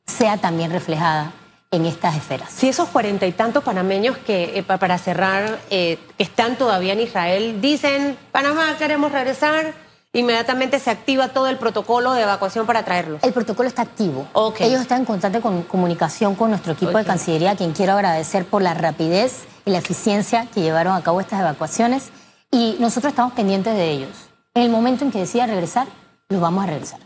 sea 0.05 0.37
también 0.37 0.71
reflejada 0.71 1.33
en 1.71 1.85
estas 1.85 2.15
esferas. 2.15 2.49
Si 2.49 2.69
esos 2.69 2.87
cuarenta 2.87 3.27
y 3.27 3.33
tantos 3.33 3.61
panameños 3.61 4.17
que, 4.19 4.57
eh, 4.57 4.63
para 4.63 4.97
cerrar, 4.99 5.59
eh, 5.69 5.99
que 6.17 6.23
están 6.23 6.55
todavía 6.55 6.93
en 6.93 7.01
Israel, 7.01 7.59
dicen, 7.59 8.17
Panamá, 8.31 8.73
queremos 8.77 9.11
regresar, 9.11 9.73
inmediatamente 10.13 10.79
se 10.79 10.89
activa 10.89 11.29
todo 11.29 11.47
el 11.47 11.57
protocolo 11.57 12.13
de 12.13 12.23
evacuación 12.23 12.65
para 12.65 12.83
traerlos. 12.83 13.23
El 13.23 13.33
protocolo 13.33 13.67
está 13.67 13.83
activo. 13.83 14.27
Ellos 14.59 14.81
están 14.81 14.99
en 15.01 15.05
constante 15.05 15.41
comunicación 15.41 16.35
con 16.35 16.49
nuestro 16.49 16.73
equipo 16.73 16.97
de 16.97 17.05
Cancillería, 17.05 17.51
a 17.51 17.55
quien 17.55 17.73
quiero 17.73 17.93
agradecer 17.93 18.45
por 18.45 18.61
la 18.61 18.73
rapidez 18.73 19.45
y 19.65 19.71
la 19.71 19.79
eficiencia 19.79 20.47
que 20.53 20.61
llevaron 20.61 20.95
a 20.95 21.01
cabo 21.01 21.21
estas 21.21 21.41
evacuaciones. 21.41 22.09
Y 22.51 22.77
nosotros 22.79 23.11
estamos 23.11 23.33
pendientes 23.33 23.75
de 23.75 23.91
ellos. 23.91 24.29
En 24.53 24.63
el 24.63 24.69
momento 24.69 25.05
en 25.05 25.11
que 25.11 25.19
decida 25.19 25.45
regresar, 25.45 25.87
los 26.29 26.41
vamos 26.41 26.63
a 26.63 26.67
regresar. 26.67 26.99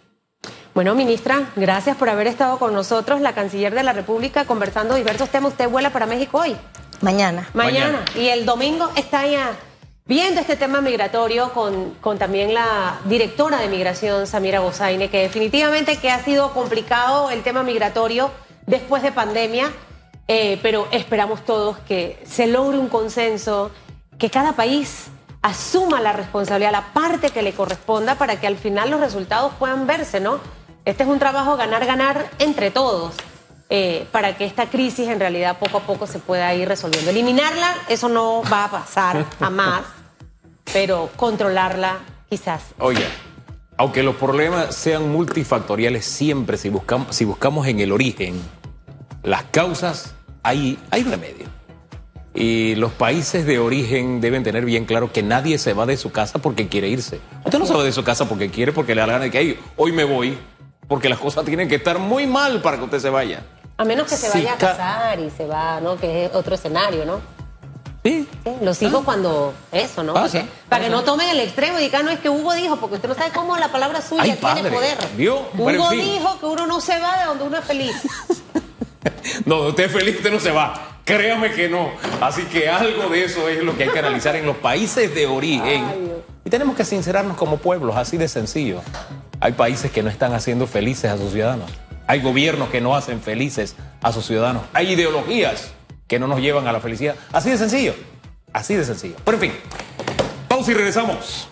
Bueno, 0.74 0.96
ministra, 0.96 1.50
gracias 1.58 1.98
por 1.98 2.08
haber 2.08 2.28
estado 2.28 2.58
con 2.58 2.74
nosotros, 2.74 3.20
la 3.20 3.34
canciller 3.34 3.76
de 3.76 3.84
la 3.84 3.92
República, 3.92 4.46
conversando 4.46 4.96
diversos 4.96 5.30
temas. 5.30 5.52
¿Usted 5.52 5.70
vuela 5.70 5.90
para 5.90 6.06
México 6.06 6.38
hoy? 6.38 6.56
Mañana. 7.02 7.50
Mañana. 7.54 8.06
Y 8.16 8.28
el 8.28 8.46
domingo 8.46 8.90
está 8.96 9.28
ya 9.28 9.52
viendo 10.12 10.42
este 10.42 10.58
tema 10.58 10.82
migratorio 10.82 11.54
con, 11.54 11.92
con 12.02 12.18
también 12.18 12.54
la 12.54 13.00
directora 13.06 13.60
de 13.60 13.70
migración, 13.70 14.28
Samira 14.28 14.60
Gozaine, 14.60 15.10
que 15.10 15.20
definitivamente 15.20 15.96
que 16.00 16.12
ha 16.12 16.22
sido 16.22 16.52
complicado 16.52 17.30
el 17.30 17.44
tema 17.44 17.64
migratorio 17.64 18.30
después 18.68 19.04
de 19.04 19.14
pandemia, 19.14 19.72
eh, 20.28 20.60
pero 20.62 20.86
esperamos 20.92 21.46
todos 21.46 21.78
que 21.88 22.22
se 22.26 22.48
logre 22.48 22.78
un 22.78 22.90
consenso, 22.90 23.72
que 24.20 24.30
cada 24.30 24.52
país 24.52 25.06
asuma 25.42 26.02
la 26.02 26.12
responsabilidad, 26.12 26.74
la 26.74 26.92
parte 26.92 27.30
que 27.30 27.42
le 27.42 27.54
corresponda 27.54 28.16
para 28.16 28.38
que 28.38 28.48
al 28.48 28.58
final 28.58 28.92
los 28.92 29.00
resultados 29.00 29.54
puedan 29.58 29.88
verse, 29.88 30.20
¿no? 30.20 30.42
Este 30.84 31.04
es 31.04 31.10
un 31.10 31.20
trabajo 31.20 31.56
ganar-ganar 31.56 32.30
entre 32.40 32.70
todos 32.70 33.14
eh, 33.70 34.06
para 34.12 34.36
que 34.36 34.44
esta 34.44 34.66
crisis 34.66 35.08
en 35.08 35.22
realidad 35.22 35.58
poco 35.58 35.78
a 35.78 35.82
poco 35.84 36.06
se 36.06 36.20
pueda 36.20 36.54
ir 36.54 36.68
resolviendo. 36.68 37.12
Eliminarla, 37.12 37.74
eso 37.88 38.10
no 38.10 38.44
va 38.52 38.66
a 38.66 38.72
pasar 38.72 39.26
jamás, 39.40 39.84
pero 40.72 41.10
controlarla 41.16 42.00
quizás. 42.30 42.64
Oye, 42.80 43.06
aunque 43.78 44.04
los 44.04 44.16
problemas 44.16 44.76
sean 44.76 45.12
multifactoriales, 45.12 46.06
siempre 46.06 46.58
si 46.58 46.70
buscamos, 46.70 47.16
si 47.16 47.26
buscamos 47.26 47.68
en 47.68 47.80
el 47.80 47.92
origen 47.92 48.42
las 49.24 49.44
causas, 49.44 50.14
hay, 50.44 50.80
hay 50.90 51.04
remedio. 51.04 51.48
Y 52.34 52.76
los 52.76 52.92
países 52.94 53.46
de 53.46 53.60
origen 53.60 54.22
deben 54.22 54.44
tener 54.44 54.64
bien 54.66 54.86
claro 54.86 55.12
que 55.12 55.22
nadie 55.22 55.58
se 55.58 55.74
va 55.74 55.86
de 55.86 55.98
su 55.98 56.12
casa 56.12 56.40
porque 56.40 56.70
quiere 56.70 56.88
irse. 56.88 57.20
Usted 57.44 57.60
no 57.60 57.66
se 57.66 57.74
va 57.74 57.84
de 57.84 57.92
su 57.92 58.04
casa 58.04 58.28
porque 58.28 58.50
quiere, 58.50 58.72
porque 58.72 58.96
le 58.96 59.02
da 59.02 59.08
la 59.08 59.14
gana 59.14 59.26
de 59.26 59.32
que 59.32 59.60
hoy 59.76 59.92
me 59.92 60.06
voy, 60.06 60.38
porque 60.88 61.10
las 61.10 61.20
cosas 61.20 61.44
tienen 61.44 61.68
que 61.68 61.76
estar 61.76 62.00
muy 62.00 62.28
mal 62.28 62.62
para 62.62 62.78
que 62.78 62.84
usted 62.84 63.00
se 63.00 63.10
vaya. 63.10 63.44
A 63.78 63.84
menos 63.84 64.08
que 64.08 64.16
se 64.16 64.30
vaya 64.30 64.54
a 64.54 64.58
casar 64.58 65.20
y 65.20 65.30
se 65.30 65.46
va, 65.46 65.82
¿no? 65.82 65.98
Que 65.98 66.26
es 66.26 66.36
otro 66.36 66.56
escenario, 66.56 67.04
¿no? 67.06 67.20
Sí. 68.04 68.28
Los 68.62 68.82
hijos 68.82 69.02
ah. 69.02 69.06
cuando 69.06 69.54
eso, 69.72 70.04
¿no? 70.04 70.14
para 70.70 70.84
que 70.84 70.90
no 70.90 71.04
tomen 71.04 71.30
el 71.30 71.40
extremo 71.40 71.78
y 71.78 71.84
digan, 71.84 72.06
no 72.06 72.12
es 72.12 72.20
que 72.20 72.30
Hugo 72.30 72.54
dijo, 72.54 72.78
porque 72.78 72.96
usted 72.96 73.10
no 73.10 73.16
sabe 73.16 73.32
cómo 73.32 73.56
la 73.58 73.72
palabra 73.72 74.02
suya 74.02 74.36
tiene 74.36 74.70
poder. 74.70 74.98
Hugo 75.58 75.90
dijo 75.92 76.40
que 76.40 76.46
uno 76.48 76.66
no 76.66 76.82
se 76.82 77.00
va 77.00 77.20
de 77.20 77.26
donde 77.26 77.44
uno 77.44 77.58
es 77.58 77.66
feliz. 77.66 77.96
no, 79.46 79.68
usted 79.68 79.86
es 79.86 79.92
feliz, 79.92 80.16
usted 80.18 80.32
no 80.32 80.40
se 80.40 80.52
va. 80.52 80.98
Créame 81.06 81.52
que 81.52 81.70
no. 81.70 81.92
Así 82.22 82.44
que 82.44 82.70
algo 82.70 83.10
de 83.10 83.24
eso 83.24 83.48
es 83.50 83.64
lo 83.64 83.76
que 83.78 83.84
hay 83.84 83.90
que 83.90 84.00
analizar 84.00 84.36
en 84.36 84.46
los 84.46 84.58
países 84.58 85.14
de 85.14 85.28
origen. 85.28 85.86
y 86.44 86.50
tenemos 86.50 86.76
que 86.76 86.86
sincerarnos 86.86 87.38
como 87.38 87.58
pueblos, 87.58 87.96
así 87.98 88.18
de 88.18 88.28
sencillo. 88.28 88.82
Hay 89.40 89.54
países 89.54 89.92
que 89.92 90.02
no 90.02 90.10
están 90.10 90.34
haciendo 90.34 90.68
felices 90.68 91.12
a 91.12 91.18
sus 91.18 91.32
ciudadanos. 91.32 91.70
Hay 92.08 92.22
gobiernos 92.22 92.70
que 92.70 92.82
no 92.82 92.96
hacen 92.96 93.22
felices 93.22 93.76
a 94.02 94.12
sus 94.12 94.26
ciudadanos. 94.26 94.64
Hay 94.74 94.92
ideologías 94.92 95.72
que 96.12 96.20
no 96.20 96.28
nos 96.28 96.42
llevan 96.42 96.68
a 96.68 96.74
la 96.74 96.82
felicidad. 96.82 97.16
Así 97.32 97.50
de 97.50 97.58
sencillo. 97.58 97.96
Así 98.52 98.76
de 98.76 98.84
sencillo. 98.84 99.16
Pero 99.24 99.38
en 99.38 99.42
fin, 99.42 99.54
pausa 100.50 100.72
y 100.72 100.74
regresamos. 100.74 101.48